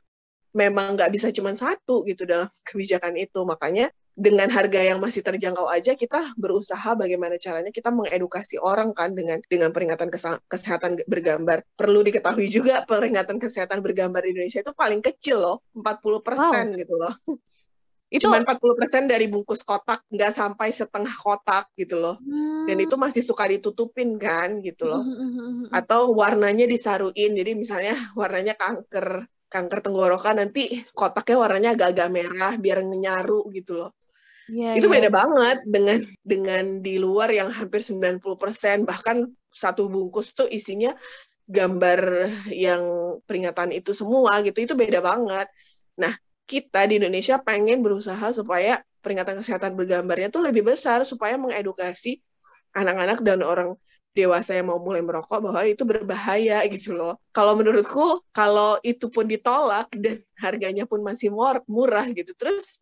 memang 0.54 0.94
nggak 0.94 1.10
bisa 1.10 1.34
cuma 1.34 1.52
satu 1.52 2.06
gitu 2.06 2.24
dalam 2.24 2.48
kebijakan 2.68 3.18
itu. 3.18 3.42
Makanya 3.42 3.90
dengan 4.14 4.46
harga 4.46 4.78
yang 4.78 5.02
masih 5.02 5.26
terjangkau 5.26 5.66
aja 5.66 5.98
kita 5.98 6.38
berusaha 6.38 6.94
bagaimana 6.94 7.34
caranya 7.34 7.74
kita 7.74 7.90
mengedukasi 7.90 8.62
orang 8.62 8.94
kan 8.94 9.10
dengan 9.10 9.42
dengan 9.50 9.74
peringatan 9.74 10.08
kesehatan 10.46 11.02
bergambar. 11.10 11.66
Perlu 11.74 12.06
diketahui 12.06 12.46
juga 12.46 12.86
peringatan 12.86 13.42
kesehatan 13.42 13.82
bergambar 13.82 14.22
di 14.22 14.38
Indonesia 14.38 14.62
itu 14.62 14.70
paling 14.70 15.02
kecil 15.02 15.42
loh, 15.42 15.56
40% 15.74 16.22
wow. 16.38 16.78
gitu 16.78 16.94
loh. 16.94 17.14
Itu 18.14 18.30
cuma 18.30 18.38
40% 18.38 19.10
dari 19.10 19.26
bungkus 19.26 19.66
kotak, 19.66 20.06
nggak 20.06 20.30
sampai 20.30 20.70
setengah 20.70 21.10
kotak 21.18 21.66
gitu 21.74 21.98
loh. 21.98 22.14
Hmm. 22.22 22.70
Dan 22.70 22.78
itu 22.78 22.94
masih 22.94 23.26
suka 23.26 23.50
ditutupin 23.50 24.14
kan 24.22 24.62
gitu 24.62 24.86
loh. 24.86 25.02
Hmm, 25.02 25.18
hmm, 25.18 25.32
hmm, 25.34 25.66
Atau 25.74 26.14
warnanya 26.14 26.70
disaruin. 26.70 27.34
Jadi 27.34 27.58
misalnya 27.58 28.14
warnanya 28.14 28.54
kanker 28.54 29.26
kanker 29.54 29.86
tenggorokan 29.86 30.42
nanti 30.42 30.82
kotaknya 30.98 31.36
warnanya 31.38 31.70
agak-agak 31.78 32.08
merah 32.10 32.54
biar 32.58 32.82
nyaru 32.82 33.46
gitu 33.54 33.78
loh. 33.78 33.94
Yeah, 34.50 34.76
itu 34.76 34.90
yeah. 34.90 34.94
beda 34.98 35.08
banget 35.14 35.58
dengan 35.64 35.98
dengan 36.20 36.64
di 36.82 36.98
luar 36.98 37.30
yang 37.30 37.54
hampir 37.54 37.80
90% 37.80 38.20
bahkan 38.84 39.30
satu 39.54 39.86
bungkus 39.86 40.34
tuh 40.34 40.50
isinya 40.50 40.92
gambar 41.46 42.28
yang 42.50 42.82
peringatan 43.24 43.70
itu 43.72 43.94
semua 43.94 44.42
gitu. 44.42 44.66
Itu 44.66 44.74
beda 44.74 44.98
banget. 45.00 45.48
Nah, 46.02 46.12
kita 46.44 46.90
di 46.90 47.00
Indonesia 47.00 47.40
pengen 47.40 47.80
berusaha 47.80 48.34
supaya 48.34 48.82
peringatan 49.00 49.40
kesehatan 49.40 49.78
bergambarnya 49.78 50.28
tuh 50.28 50.44
lebih 50.44 50.66
besar 50.66 51.06
supaya 51.06 51.38
mengedukasi 51.38 52.20
anak-anak 52.74 53.22
dan 53.22 53.40
orang 53.46 53.70
dewasa 54.14 54.54
yang 54.54 54.70
mau 54.70 54.78
mulai 54.78 55.02
merokok 55.02 55.50
bahwa 55.50 55.62
itu 55.66 55.82
berbahaya 55.82 56.62
gitu 56.74 56.94
loh. 56.94 57.18
Kalau 57.34 57.58
menurutku 57.58 58.22
kalau 58.30 58.78
itu 58.80 59.10
pun 59.10 59.26
ditolak 59.26 59.90
dan 59.98 60.22
harganya 60.38 60.86
pun 60.86 61.02
masih 61.02 61.34
murah 61.68 62.06
gitu, 62.14 62.32
terus 62.38 62.78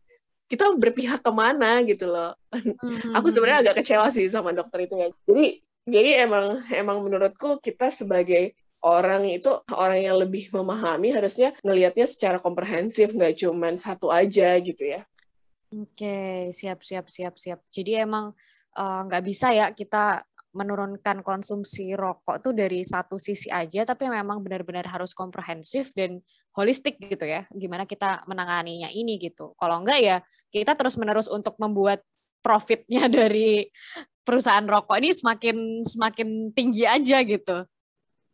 kita 0.47 0.69
berpihak 0.77 1.25
ke 1.25 1.31
mana 1.33 1.81
gitu 1.81 2.07
loh. 2.07 2.37
Mm-hmm. 2.53 3.17
Aku 3.17 3.33
sebenarnya 3.33 3.69
agak 3.69 3.81
kecewa 3.81 4.13
sih 4.13 4.29
sama 4.29 4.53
dokter 4.53 4.85
itu 4.85 4.95
ya. 4.95 5.09
Jadi 5.25 5.45
jadi 5.83 6.29
emang 6.29 6.63
emang 6.71 7.03
menurutku 7.03 7.59
kita 7.59 7.89
sebagai 7.91 8.55
orang 8.83 9.27
itu 9.31 9.49
orang 9.71 9.99
yang 10.03 10.15
lebih 10.19 10.51
memahami 10.51 11.15
harusnya 11.15 11.55
ngelihatnya 11.63 12.05
secara 12.07 12.37
komprehensif 12.37 13.15
nggak 13.15 13.39
cuma 13.39 13.73
satu 13.79 14.11
aja 14.11 14.53
gitu 14.59 14.83
ya. 14.83 15.01
Oke, 15.73 16.53
siap 16.53 16.85
siap 16.85 17.09
siap 17.09 17.35
siap. 17.39 17.59
Jadi 17.73 17.97
emang 17.97 18.35
eh, 18.77 18.99
nggak 19.09 19.23
uh, 19.23 19.25
bisa 19.25 19.49
ya 19.55 19.73
kita 19.73 20.21
menurunkan 20.53 21.25
konsumsi 21.25 21.97
rokok 21.97 22.39
tuh 22.39 22.53
dari 22.53 22.85
satu 22.85 23.17
sisi 23.17 23.49
aja, 23.49 23.83
tapi 23.83 24.05
memang 24.05 24.39
benar-benar 24.39 24.85
harus 24.85 25.11
komprehensif 25.11 25.89
dan 25.97 26.21
holistik 26.53 27.01
gitu 27.01 27.25
ya. 27.25 27.49
Gimana 27.49 27.89
kita 27.89 28.21
menanganinya 28.29 28.93
ini 28.93 29.17
gitu. 29.17 29.57
Kalau 29.57 29.81
enggak 29.81 29.99
ya 29.99 30.17
kita 30.53 30.77
terus-menerus 30.77 31.25
untuk 31.25 31.57
membuat 31.57 32.05
profitnya 32.45 33.09
dari 33.17 33.65
perusahaan 34.23 34.63
rokok 34.63 34.95
ini 35.01 35.11
semakin 35.11 35.57
semakin 35.83 36.53
tinggi 36.53 36.85
aja 36.85 37.19
gitu. 37.25 37.65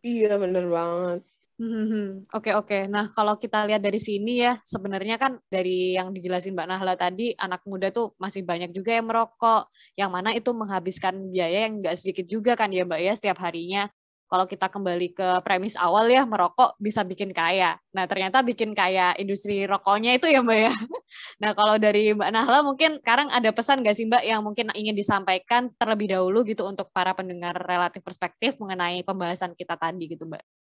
Iya 0.03 0.35
bener 0.39 0.67
banget. 0.67 1.23
Hmm, 1.59 2.23
oke 2.31 2.55
oke. 2.55 2.87
Nah 2.87 3.11
kalau 3.11 3.35
kita 3.35 3.67
lihat 3.67 3.83
dari 3.83 3.99
sini 3.99 4.39
ya 4.47 4.55
sebenarnya 4.63 5.19
kan 5.19 5.43
dari 5.51 5.91
yang 5.91 6.15
dijelasin 6.15 6.55
Mbak 6.55 6.67
Nahla 6.71 6.95
tadi 6.95 7.35
anak 7.35 7.67
muda 7.67 7.91
tuh 7.91 8.15
masih 8.15 8.47
banyak 8.47 8.71
juga 8.71 8.95
yang 8.95 9.11
merokok, 9.11 9.67
yang 9.99 10.07
mana 10.07 10.31
itu 10.31 10.55
menghabiskan 10.55 11.19
biaya 11.27 11.67
yang 11.67 11.83
nggak 11.83 11.99
sedikit 11.99 12.23
juga 12.31 12.55
kan 12.55 12.71
ya 12.71 12.87
Mbak 12.87 12.99
ya 13.03 13.11
setiap 13.11 13.43
harinya. 13.43 13.91
Kalau 14.31 14.45
kita 14.47 14.71
kembali 14.71 15.07
ke 15.11 15.27
premis 15.43 15.75
awal 15.75 16.07
ya 16.07 16.23
merokok 16.23 16.79
bisa 16.79 17.03
bikin 17.03 17.35
kaya. 17.35 17.75
Nah 17.91 18.07
ternyata 18.07 18.39
bikin 18.39 18.71
kaya 18.71 19.11
industri 19.19 19.67
rokoknya 19.67 20.15
itu 20.15 20.31
ya 20.31 20.39
Mbak 20.39 20.59
ya. 20.63 20.71
Nah 21.43 21.51
kalau 21.59 21.75
dari 21.75 22.15
Mbak 22.15 22.29
Nahla 22.31 22.63
mungkin 22.63 23.03
sekarang 23.03 23.27
ada 23.35 23.51
pesan 23.51 23.83
nggak 23.83 23.95
sih 23.99 24.07
Mbak 24.07 24.23
yang 24.23 24.41
mungkin 24.47 24.71
ingin 24.79 24.95
disampaikan 24.95 25.67
terlebih 25.75 26.07
dahulu 26.15 26.47
gitu 26.47 26.63
untuk 26.63 26.87
para 26.95 27.11
pendengar 27.11 27.51
relatif 27.59 27.99
perspektif 27.99 28.55
mengenai 28.63 29.03
pembahasan 29.03 29.51
kita 29.59 29.75
tadi 29.75 30.07
gitu 30.07 30.23
Mbak 30.23 30.58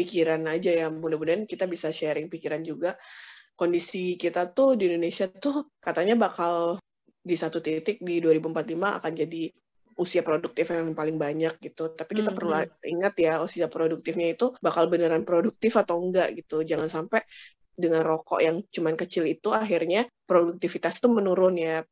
pikiran 0.00 0.40
aja 0.48 0.72
ya 0.72 0.86
mudah-mudahan 0.88 1.44
kita 1.44 1.68
bisa 1.68 1.92
sharing 1.92 2.32
pikiran 2.32 2.64
juga 2.64 2.96
kondisi 3.52 4.16
kita 4.16 4.56
tuh 4.56 4.80
di 4.80 4.88
Indonesia 4.88 5.28
tuh 5.28 5.76
katanya 5.76 6.16
bakal 6.16 6.80
di 7.20 7.36
satu 7.36 7.60
titik 7.60 8.00
di 8.00 8.16
2045 8.24 8.96
akan 8.96 9.12
jadi 9.12 9.42
usia 10.00 10.24
produktif 10.24 10.72
yang 10.72 10.96
paling 10.96 11.20
banyak 11.20 11.60
gitu. 11.60 11.92
Tapi 11.92 12.16
kita 12.16 12.32
mm 12.32 12.40
-hmm. 12.40 12.64
perlu 12.64 12.80
ingat 12.88 13.14
ya 13.20 13.44
usia 13.44 13.68
produktifnya 13.68 14.32
itu 14.32 14.56
bakal 14.64 14.88
beneran 14.88 15.28
produktif 15.28 15.76
atau 15.76 16.00
enggak 16.00 16.32
gitu. 16.40 16.64
Jangan 16.64 16.88
sampai 16.88 17.20
dengan 17.76 18.00
rokok 18.00 18.40
yang 18.40 18.64
cuman 18.72 18.96
kecil 18.96 19.28
itu 19.28 19.52
akhirnya 19.52 20.08
produktivitas 20.24 20.96
itu 21.04 21.12
menurun 21.12 21.60
ya. 21.60 21.84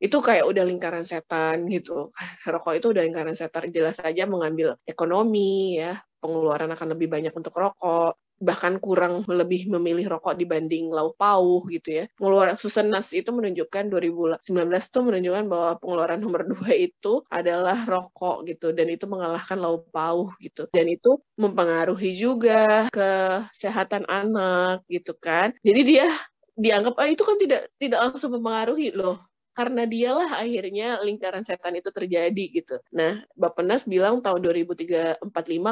Itu 0.00 0.24
kayak 0.24 0.48
udah 0.48 0.64
lingkaran 0.64 1.04
setan 1.04 1.68
gitu. 1.68 2.08
Rokok 2.48 2.72
itu 2.80 2.96
udah 2.96 3.04
lingkaran 3.04 3.36
setan 3.36 3.68
jelas 3.68 4.00
saja 4.00 4.24
mengambil 4.24 4.80
ekonomi 4.88 5.76
ya, 5.76 6.00
pengeluaran 6.22 6.70
akan 6.72 6.88
lebih 6.96 7.08
banyak 7.10 7.32
untuk 7.34 7.52
rokok, 7.56 8.16
bahkan 8.40 8.80
kurang 8.80 9.20
lebih 9.28 9.68
memilih 9.68 10.16
rokok 10.16 10.32
dibanding 10.40 10.88
lauk 10.88 11.14
pauh 11.20 11.60
gitu 11.68 12.02
ya. 12.02 12.04
Pengeluaran 12.16 12.56
Susenas 12.56 13.12
itu 13.12 13.28
menunjukkan 13.32 13.92
2019 13.92 14.88
itu 14.88 14.98
menunjukkan 15.04 15.44
bahwa 15.52 15.70
pengeluaran 15.76 16.18
nomor 16.24 16.42
dua 16.48 16.72
itu 16.72 17.20
adalah 17.28 17.76
rokok 17.84 18.48
gitu 18.48 18.72
dan 18.72 18.88
itu 18.88 19.04
mengalahkan 19.04 19.60
lauk 19.60 19.92
pauh 19.92 20.32
gitu. 20.40 20.64
Dan 20.72 20.88
itu 20.88 21.20
mempengaruhi 21.36 22.16
juga 22.16 22.88
kesehatan 22.88 24.08
anak 24.08 24.80
gitu 24.88 25.12
kan. 25.20 25.52
Jadi 25.60 25.80
dia 25.84 26.08
dianggap 26.60 26.94
ah 27.00 27.08
itu 27.08 27.22
kan 27.24 27.36
tidak 27.40 27.72
tidak 27.80 27.98
langsung 28.04 28.36
mempengaruhi 28.36 28.92
loh 28.92 29.29
karena 29.60 29.84
dialah 29.84 30.40
akhirnya 30.40 31.04
lingkaran 31.04 31.44
setan 31.44 31.76
itu 31.76 31.92
terjadi 31.92 32.44
gitu. 32.48 32.80
Nah, 32.96 33.20
Bapenas 33.36 33.84
bilang 33.84 34.24
tahun 34.24 34.40
2045 34.40 35.20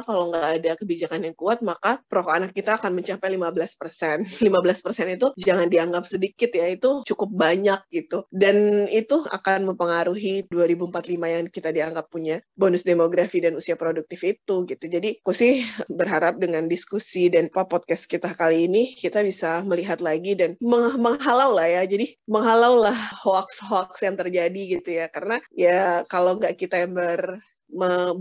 kalau 0.05 0.29
nggak 0.29 0.49
ada 0.61 0.73
kebijakan 0.77 1.25
yang 1.25 1.33
kuat, 1.33 1.65
maka 1.65 2.05
perokok 2.05 2.37
anak 2.37 2.53
kita 2.53 2.77
akan 2.77 2.93
mencapai 2.93 3.33
15 3.33 3.81
persen. 3.81 4.17
15 4.45 4.85
persen 4.85 5.07
itu 5.09 5.33
jangan 5.41 5.73
dianggap 5.73 6.05
sedikit 6.05 6.53
ya, 6.53 6.69
itu 6.69 7.01
cukup 7.09 7.33
banyak 7.33 7.81
gitu. 7.89 8.29
Dan 8.29 8.85
itu 8.93 9.25
akan 9.25 9.73
mempengaruhi 9.73 10.45
2045 10.53 11.35
yang 11.41 11.45
kita 11.49 11.73
dianggap 11.73 12.13
punya 12.13 12.45
bonus 12.53 12.85
demografi 12.85 13.41
dan 13.41 13.57
usia 13.57 13.81
produktif 13.81 14.21
itu 14.21 14.69
gitu. 14.69 14.85
Jadi 14.85 15.25
aku 15.25 15.33
sih 15.33 15.65
berharap 15.89 16.37
dengan 16.37 16.69
diskusi 16.69 17.33
dan 17.33 17.49
podcast 17.49 18.05
kita 18.05 18.37
kali 18.37 18.69
ini 18.69 18.93
kita 18.93 19.25
bisa 19.25 19.65
melihat 19.65 20.05
lagi 20.05 20.37
dan 20.37 20.61
menghalau 20.61 21.57
lah 21.57 21.65
ya. 21.65 21.83
Jadi 21.89 22.21
menghalau 22.29 22.85
lah 22.85 22.97
hoax-hoax 23.25 23.78
yang 24.03 24.17
terjadi 24.19 24.61
gitu 24.79 24.91
ya. 24.91 25.07
Karena 25.13 25.37
ya 25.55 26.03
kalau 26.09 26.41
nggak 26.41 26.55
kita 26.59 26.87
yang 26.87 26.95
ber 26.97 27.39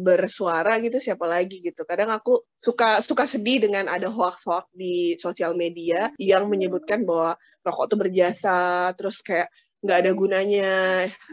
bersuara 0.04 0.76
gitu 0.84 1.00
siapa 1.00 1.24
lagi 1.24 1.63
gitu. 1.63 1.88
Kadang 1.88 2.12
aku 2.12 2.43
suka 2.60 3.00
suka 3.00 3.24
sedih 3.24 3.63
dengan 3.63 3.88
ada 3.88 4.12
hoax-hoax 4.12 4.76
di 4.76 5.15
sosial 5.24 5.56
media 5.56 6.12
yang 6.20 6.52
menyebutkan 6.52 7.08
bahwa 7.08 7.39
rokok 7.63 7.88
itu 7.88 7.96
berjasa, 7.96 8.91
terus 9.00 9.24
kayak 9.24 9.48
nggak 9.88 10.00
ada 10.04 10.12
gunanya 10.12 10.71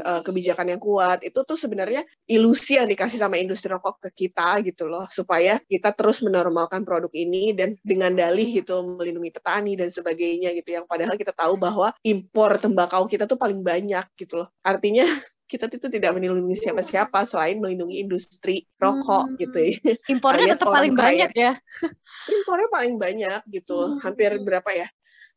uh, 0.07 0.23
kebijakan 0.23 0.71
yang 0.71 0.81
kuat 0.81 1.27
itu 1.27 1.43
tuh 1.43 1.59
sebenarnya 1.59 2.07
ilusi 2.31 2.79
yang 2.79 2.87
dikasih 2.87 3.19
sama 3.19 3.43
industri 3.43 3.75
rokok 3.75 4.07
ke 4.07 4.31
kita 4.31 4.62
gitu 4.62 4.87
loh 4.87 5.11
supaya 5.11 5.59
kita 5.67 5.90
terus 5.90 6.23
menormalkan 6.23 6.87
produk 6.87 7.11
ini 7.11 7.51
dan 7.59 7.75
dengan 7.83 8.14
dalih 8.14 8.62
gitu 8.62 8.79
melindungi 8.95 9.35
petani 9.35 9.75
dan 9.75 9.90
sebagainya 9.90 10.55
gitu 10.55 10.79
yang 10.79 10.87
padahal 10.87 11.19
kita 11.19 11.35
tahu 11.35 11.59
bahwa 11.59 11.90
impor 12.07 12.55
tembakau 12.62 13.11
kita 13.11 13.27
tuh 13.27 13.37
paling 13.37 13.67
banyak 13.67 14.07
gitu 14.14 14.47
loh 14.47 14.49
artinya 14.62 15.03
kita 15.45 15.69
itu 15.69 15.87
tidak 15.93 16.17
melindungi 16.17 16.57
siapa-siapa 16.57 17.29
selain 17.29 17.61
melindungi 17.61 18.01
industri 18.01 18.64
rokok 18.81 19.29
hmm. 19.29 19.37
gitu 19.38 19.59
ya. 19.61 19.77
Impornya 20.14 20.57
tetap 20.57 20.73
paling 20.73 20.95
banyak 20.97 21.31
ya. 21.37 21.53
Impornya 22.43 22.69
paling 22.73 22.95
banyak 22.97 23.40
gitu. 23.53 23.77
Hmm. 23.77 24.01
Hampir 24.01 24.40
berapa 24.40 24.71
ya? 24.73 24.88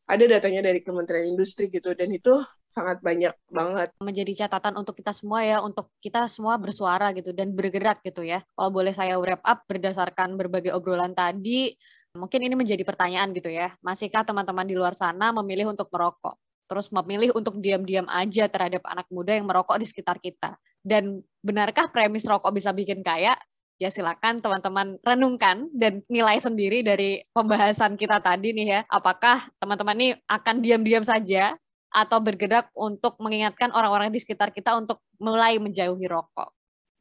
Ada 0.08 0.24
datanya 0.24 0.72
dari 0.72 0.80
Kementerian 0.80 1.28
Industri 1.28 1.68
gitu 1.68 1.92
dan 1.92 2.08
itu 2.08 2.32
sangat 2.78 2.98
banyak 3.02 3.34
banget. 3.50 3.88
Menjadi 3.98 4.32
catatan 4.46 4.78
untuk 4.78 4.94
kita 4.94 5.10
semua 5.10 5.42
ya, 5.42 5.58
untuk 5.58 5.90
kita 5.98 6.30
semua 6.30 6.54
bersuara 6.54 7.10
gitu 7.10 7.34
dan 7.34 7.50
bergerak 7.50 7.98
gitu 8.06 8.22
ya. 8.22 8.46
Kalau 8.54 8.70
boleh 8.70 8.94
saya 8.94 9.18
wrap 9.18 9.42
up 9.42 9.66
berdasarkan 9.66 10.38
berbagai 10.38 10.70
obrolan 10.70 11.10
tadi, 11.10 11.74
mungkin 12.14 12.46
ini 12.46 12.54
menjadi 12.54 12.86
pertanyaan 12.86 13.34
gitu 13.34 13.50
ya. 13.50 13.74
Masihkah 13.82 14.22
teman-teman 14.22 14.62
di 14.62 14.78
luar 14.78 14.94
sana 14.94 15.34
memilih 15.34 15.74
untuk 15.74 15.90
merokok? 15.90 16.38
Terus 16.70 16.86
memilih 16.94 17.34
untuk 17.34 17.58
diam-diam 17.58 18.06
aja 18.06 18.46
terhadap 18.46 18.86
anak 18.86 19.10
muda 19.10 19.34
yang 19.34 19.50
merokok 19.50 19.82
di 19.82 19.86
sekitar 19.88 20.22
kita? 20.22 20.54
Dan 20.78 21.18
benarkah 21.42 21.90
premis 21.90 22.28
rokok 22.28 22.54
bisa 22.54 22.70
bikin 22.70 23.02
kaya? 23.02 23.34
ya 23.78 23.94
silakan 23.94 24.42
teman-teman 24.42 24.98
renungkan 25.06 25.70
dan 25.70 26.02
nilai 26.10 26.42
sendiri 26.42 26.82
dari 26.82 27.22
pembahasan 27.30 27.94
kita 27.94 28.18
tadi 28.18 28.50
nih 28.50 28.66
ya. 28.66 28.80
Apakah 28.90 29.38
teman-teman 29.62 29.94
ini 29.94 30.08
akan 30.26 30.56
diam-diam 30.58 31.06
saja 31.06 31.54
atau 31.92 32.18
bergerak 32.20 32.68
untuk 32.76 33.16
mengingatkan 33.20 33.72
orang-orang 33.72 34.12
di 34.12 34.20
sekitar 34.20 34.52
kita 34.52 34.76
untuk 34.76 35.00
mulai 35.20 35.56
menjauhi 35.56 36.06
rokok. 36.08 36.52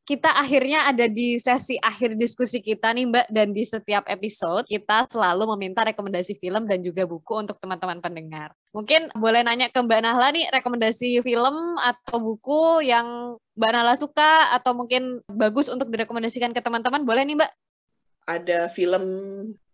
Kita 0.07 0.39
akhirnya 0.39 0.87
ada 0.87 1.03
di 1.11 1.35
sesi 1.35 1.75
akhir 1.83 2.15
diskusi 2.15 2.63
kita 2.63 2.95
nih 2.95 3.11
Mbak 3.11 3.27
dan 3.27 3.51
di 3.51 3.67
setiap 3.67 4.07
episode 4.07 4.63
kita 4.63 5.03
selalu 5.11 5.51
meminta 5.51 5.83
rekomendasi 5.83 6.39
film 6.39 6.63
dan 6.63 6.79
juga 6.79 7.03
buku 7.03 7.43
untuk 7.43 7.59
teman-teman 7.59 7.99
pendengar. 7.99 8.55
Mungkin 8.71 9.11
boleh 9.19 9.43
nanya 9.43 9.67
ke 9.67 9.75
Mbak 9.75 9.99
Nahla 9.99 10.31
nih 10.31 10.47
rekomendasi 10.47 11.19
film 11.19 11.75
atau 11.75 12.23
buku 12.23 12.87
yang 12.87 13.35
Mbak 13.59 13.71
Nahla 13.75 13.99
suka 13.99 14.55
atau 14.55 14.71
mungkin 14.79 15.19
bagus 15.27 15.67
untuk 15.67 15.91
direkomendasikan 15.91 16.55
ke 16.55 16.63
teman-teman 16.63 17.03
boleh 17.03 17.27
nih 17.27 17.43
Mbak? 17.43 17.51
Ada 18.31 18.71
film 18.71 19.03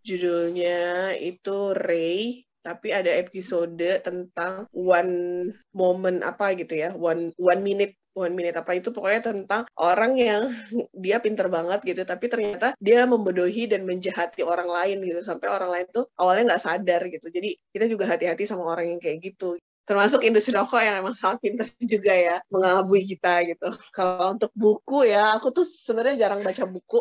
judulnya 0.01 1.13
itu 1.13 1.77
Ray 1.77 2.41
tapi 2.63 2.95
ada 2.95 3.11
episode 3.11 3.83
tentang 4.01 4.65
one 4.71 5.45
moment 5.75 6.19
apa 6.23 6.55
gitu 6.55 6.79
ya, 6.79 6.95
one 6.95 7.35
one 7.35 7.61
minute 7.61 7.93
one 8.15 8.33
minute 8.33 8.55
apa. 8.55 8.79
Itu 8.79 8.95
pokoknya 8.95 9.21
tentang 9.33 9.63
orang 9.75 10.15
yang 10.15 10.47
dia 11.03 11.19
pinter 11.19 11.51
banget 11.51 11.83
gitu 11.83 12.01
tapi 12.07 12.31
ternyata 12.31 12.73
dia 12.79 13.03
membodohi 13.03 13.67
dan 13.67 13.83
menjahati 13.83 14.41
orang 14.47 14.69
lain 14.71 15.03
gitu. 15.03 15.19
Sampai 15.19 15.51
orang 15.51 15.69
lain 15.69 15.87
tuh 15.91 16.07
awalnya 16.15 16.55
nggak 16.55 16.63
sadar 16.63 17.01
gitu. 17.11 17.27
Jadi 17.27 17.59
kita 17.75 17.85
juga 17.91 18.07
hati-hati 18.07 18.47
sama 18.47 18.63
orang 18.65 18.95
yang 18.95 18.99
kayak 19.03 19.19
gitu 19.21 19.59
termasuk 19.83 20.23
industri 20.23 20.55
rokok 20.55 20.79
yang 20.79 21.03
emang 21.03 21.15
sangat 21.15 21.43
pintar 21.43 21.67
juga 21.93 22.13
ya 22.15 22.35
mengelabui 22.47 23.03
kita 23.03 23.43
gitu. 23.47 23.67
Kalau 23.91 24.35
untuk 24.35 24.51
buku 24.55 25.11
ya, 25.11 25.35
aku 25.35 25.51
tuh 25.51 25.67
sebenarnya 25.67 26.27
jarang 26.27 26.41
baca 26.41 26.63
buku, 26.63 26.99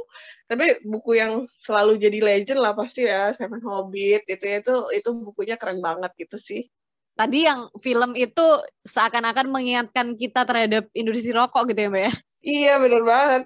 tapi 0.50 0.82
buku 0.82 1.10
yang 1.18 1.46
selalu 1.58 1.98
jadi 2.02 2.18
legend 2.18 2.58
lah 2.58 2.74
pasti 2.74 3.06
ya 3.06 3.30
Seven 3.30 3.62
Hobbit 3.62 4.26
itu 4.26 4.44
ya, 4.44 4.58
itu 4.58 4.74
itu 4.90 5.08
bukunya 5.14 5.54
keren 5.54 5.78
banget 5.78 6.10
gitu 6.18 6.36
sih. 6.38 6.66
Tadi 7.12 7.44
yang 7.44 7.68
film 7.78 8.16
itu 8.16 8.46
seakan-akan 8.88 9.52
mengingatkan 9.52 10.16
kita 10.16 10.48
terhadap 10.48 10.88
industri 10.96 11.30
rokok 11.30 11.70
gitu 11.70 11.86
ya 11.86 11.90
mbak 11.92 12.02
ya? 12.08 12.12
Iya 12.42 12.72
bener 12.82 13.02
banget. 13.06 13.42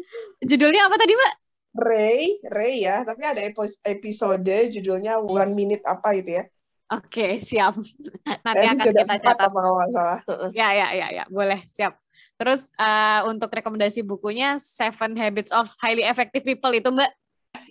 Judulnya 0.48 0.88
apa 0.88 0.96
tadi 0.96 1.12
mbak? 1.12 1.34
Ray, 1.78 2.40
Ray 2.48 2.74
ya, 2.82 3.04
tapi 3.04 3.22
ada 3.22 3.44
episode 3.86 4.42
judulnya 4.72 5.20
One 5.20 5.52
Minute 5.52 5.84
apa 5.84 6.16
gitu 6.16 6.40
ya 6.40 6.48
Oke, 6.88 7.36
siap. 7.44 7.76
Nanti 8.44 8.64
akan 8.64 8.78
kita 8.80 9.16
catat. 9.20 9.36
Apa 9.52 9.60
masalah. 9.60 10.18
Ya, 10.56 10.72
ya, 10.72 10.88
ya, 10.96 11.06
ya, 11.12 11.24
boleh, 11.28 11.60
siap. 11.68 12.00
Terus 12.40 12.72
uh, 12.80 13.28
untuk 13.28 13.52
rekomendasi 13.52 14.06
bukunya 14.06 14.56
Seven 14.56 15.18
Habits 15.18 15.52
of 15.52 15.68
Highly 15.82 16.06
Effective 16.06 16.46
People 16.46 16.72
itu 16.72 16.88
Mbak? 16.88 17.10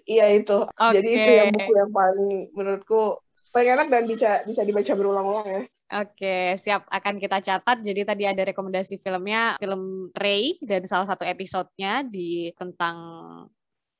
Iya 0.07 0.25
itu. 0.37 0.57
Okay. 0.63 0.93
Jadi 1.01 1.09
itu 1.11 1.31
yang 1.33 1.49
buku 1.51 1.71
yang 1.75 1.91
paling 1.91 2.31
menurutku 2.53 3.01
paling 3.51 3.73
enak 3.73 3.87
dan 3.89 4.03
bisa 4.05 4.45
bisa 4.45 4.61
dibaca 4.61 4.93
berulang-ulang 4.93 5.47
ya. 5.49 5.61
Oke, 6.03 6.37
siap 6.61 6.85
akan 6.91 7.15
kita 7.17 7.41
catat. 7.41 7.77
Jadi 7.81 8.05
tadi 8.05 8.23
ada 8.29 8.43
rekomendasi 8.45 9.01
filmnya, 9.01 9.57
film 9.57 10.13
Ray 10.13 10.61
dan 10.61 10.85
salah 10.85 11.09
satu 11.09 11.25
episodenya 11.25 12.05
di 12.05 12.53
tentang 12.53 12.97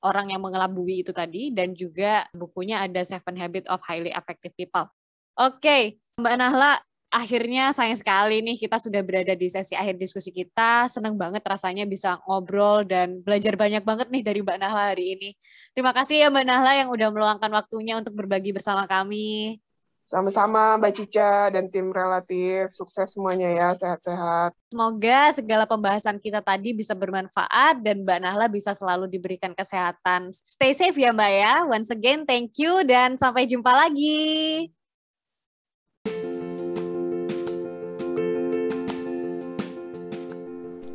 orang 0.05 0.29
yang 0.29 0.41
mengelabui 0.45 1.01
itu 1.01 1.09
tadi 1.09 1.49
dan 1.49 1.73
juga 1.73 2.29
bukunya 2.35 2.85
ada 2.85 3.01
Seven 3.01 3.33
Habits 3.33 3.67
of 3.71 3.81
Highly 3.81 4.13
Effective 4.13 4.53
People. 4.53 4.87
Oke, 5.37 6.01
Mbak 6.17 6.33
Nahla, 6.33 6.81
akhirnya 7.13 7.69
sayang 7.69 7.93
sekali 7.93 8.41
nih 8.41 8.57
kita 8.57 8.81
sudah 8.81 9.05
berada 9.05 9.37
di 9.37 9.47
sesi 9.53 9.77
akhir 9.77 10.01
diskusi 10.01 10.33
kita. 10.33 10.89
Senang 10.89 11.13
banget 11.13 11.45
rasanya 11.45 11.85
bisa 11.85 12.17
ngobrol 12.25 12.81
dan 12.89 13.21
belajar 13.21 13.53
banyak 13.53 13.85
banget 13.85 14.09
nih 14.09 14.25
dari 14.25 14.39
Mbak 14.41 14.57
Nahla 14.57 14.97
hari 14.97 15.13
ini. 15.13 15.29
Terima 15.77 15.93
kasih 15.93 16.25
ya 16.25 16.27
Mbak 16.33 16.41
Nahla 16.41 16.71
yang 16.81 16.89
udah 16.89 17.13
meluangkan 17.13 17.53
waktunya 17.53 18.01
untuk 18.01 18.17
berbagi 18.17 18.49
bersama 18.49 18.89
kami. 18.89 19.61
Sama-sama 20.07 20.79
Mbak 20.79 20.93
Cica 20.95 21.53
dan 21.53 21.67
tim 21.69 21.91
relatif. 21.93 22.73
Sukses 22.73 23.13
semuanya 23.13 23.51
ya, 23.51 23.69
sehat-sehat. 23.75 24.55
Semoga 24.71 25.35
segala 25.35 25.67
pembahasan 25.67 26.17
kita 26.17 26.41
tadi 26.41 26.73
bisa 26.73 26.97
bermanfaat 26.97 27.83
dan 27.85 28.01
Mbak 28.07 28.19
Nahla 28.25 28.47
bisa 28.49 28.73
selalu 28.73 29.05
diberikan 29.05 29.53
kesehatan. 29.53 30.33
Stay 30.33 30.73
safe 30.73 30.97
ya 30.97 31.13
Mbak 31.13 31.31
ya. 31.45 31.53
Once 31.67 31.93
again, 31.93 32.25
thank 32.25 32.57
you 32.57 32.81
dan 32.87 33.19
sampai 33.19 33.45
jumpa 33.45 33.69
lagi. 33.69 34.71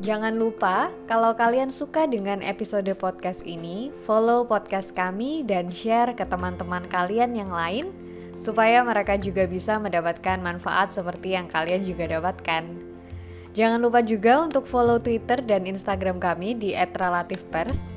Jangan 0.02 0.34
lupa, 0.34 0.90
kalau 1.06 1.30
kalian 1.38 1.70
suka 1.70 2.10
dengan 2.10 2.42
episode 2.42 2.90
podcast 2.98 3.46
ini, 3.46 3.94
follow 4.02 4.42
podcast 4.42 4.90
kami 4.98 5.46
dan 5.46 5.70
share 5.70 6.10
ke 6.18 6.26
teman-teman 6.26 6.90
kalian 6.90 7.38
yang 7.38 7.54
lain, 7.54 7.94
supaya 8.34 8.82
mereka 8.82 9.14
juga 9.14 9.46
bisa 9.46 9.78
mendapatkan 9.78 10.42
manfaat 10.42 10.90
seperti 10.90 11.38
yang 11.38 11.46
kalian 11.46 11.86
juga 11.86 12.18
dapatkan. 12.18 12.66
Jangan 13.54 13.78
lupa 13.78 14.02
juga 14.02 14.42
untuk 14.42 14.66
follow 14.66 14.98
Twitter 14.98 15.38
dan 15.38 15.70
Instagram 15.70 16.18
kami 16.18 16.58
di 16.58 16.74
@relativepers. 16.74 17.94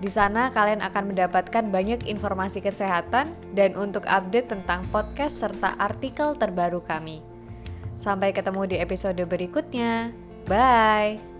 Di 0.00 0.08
sana 0.08 0.48
kalian 0.56 0.80
akan 0.80 1.12
mendapatkan 1.12 1.68
banyak 1.68 2.08
informasi 2.08 2.64
kesehatan 2.64 3.36
dan 3.52 3.76
untuk 3.76 4.08
update 4.08 4.48
tentang 4.48 4.88
podcast 4.88 5.44
serta 5.44 5.76
artikel 5.76 6.32
terbaru 6.32 6.80
kami. 6.80 7.20
Sampai 8.00 8.32
ketemu 8.32 8.72
di 8.72 8.76
episode 8.80 9.20
berikutnya. 9.28 10.16
Bye. 10.48 11.31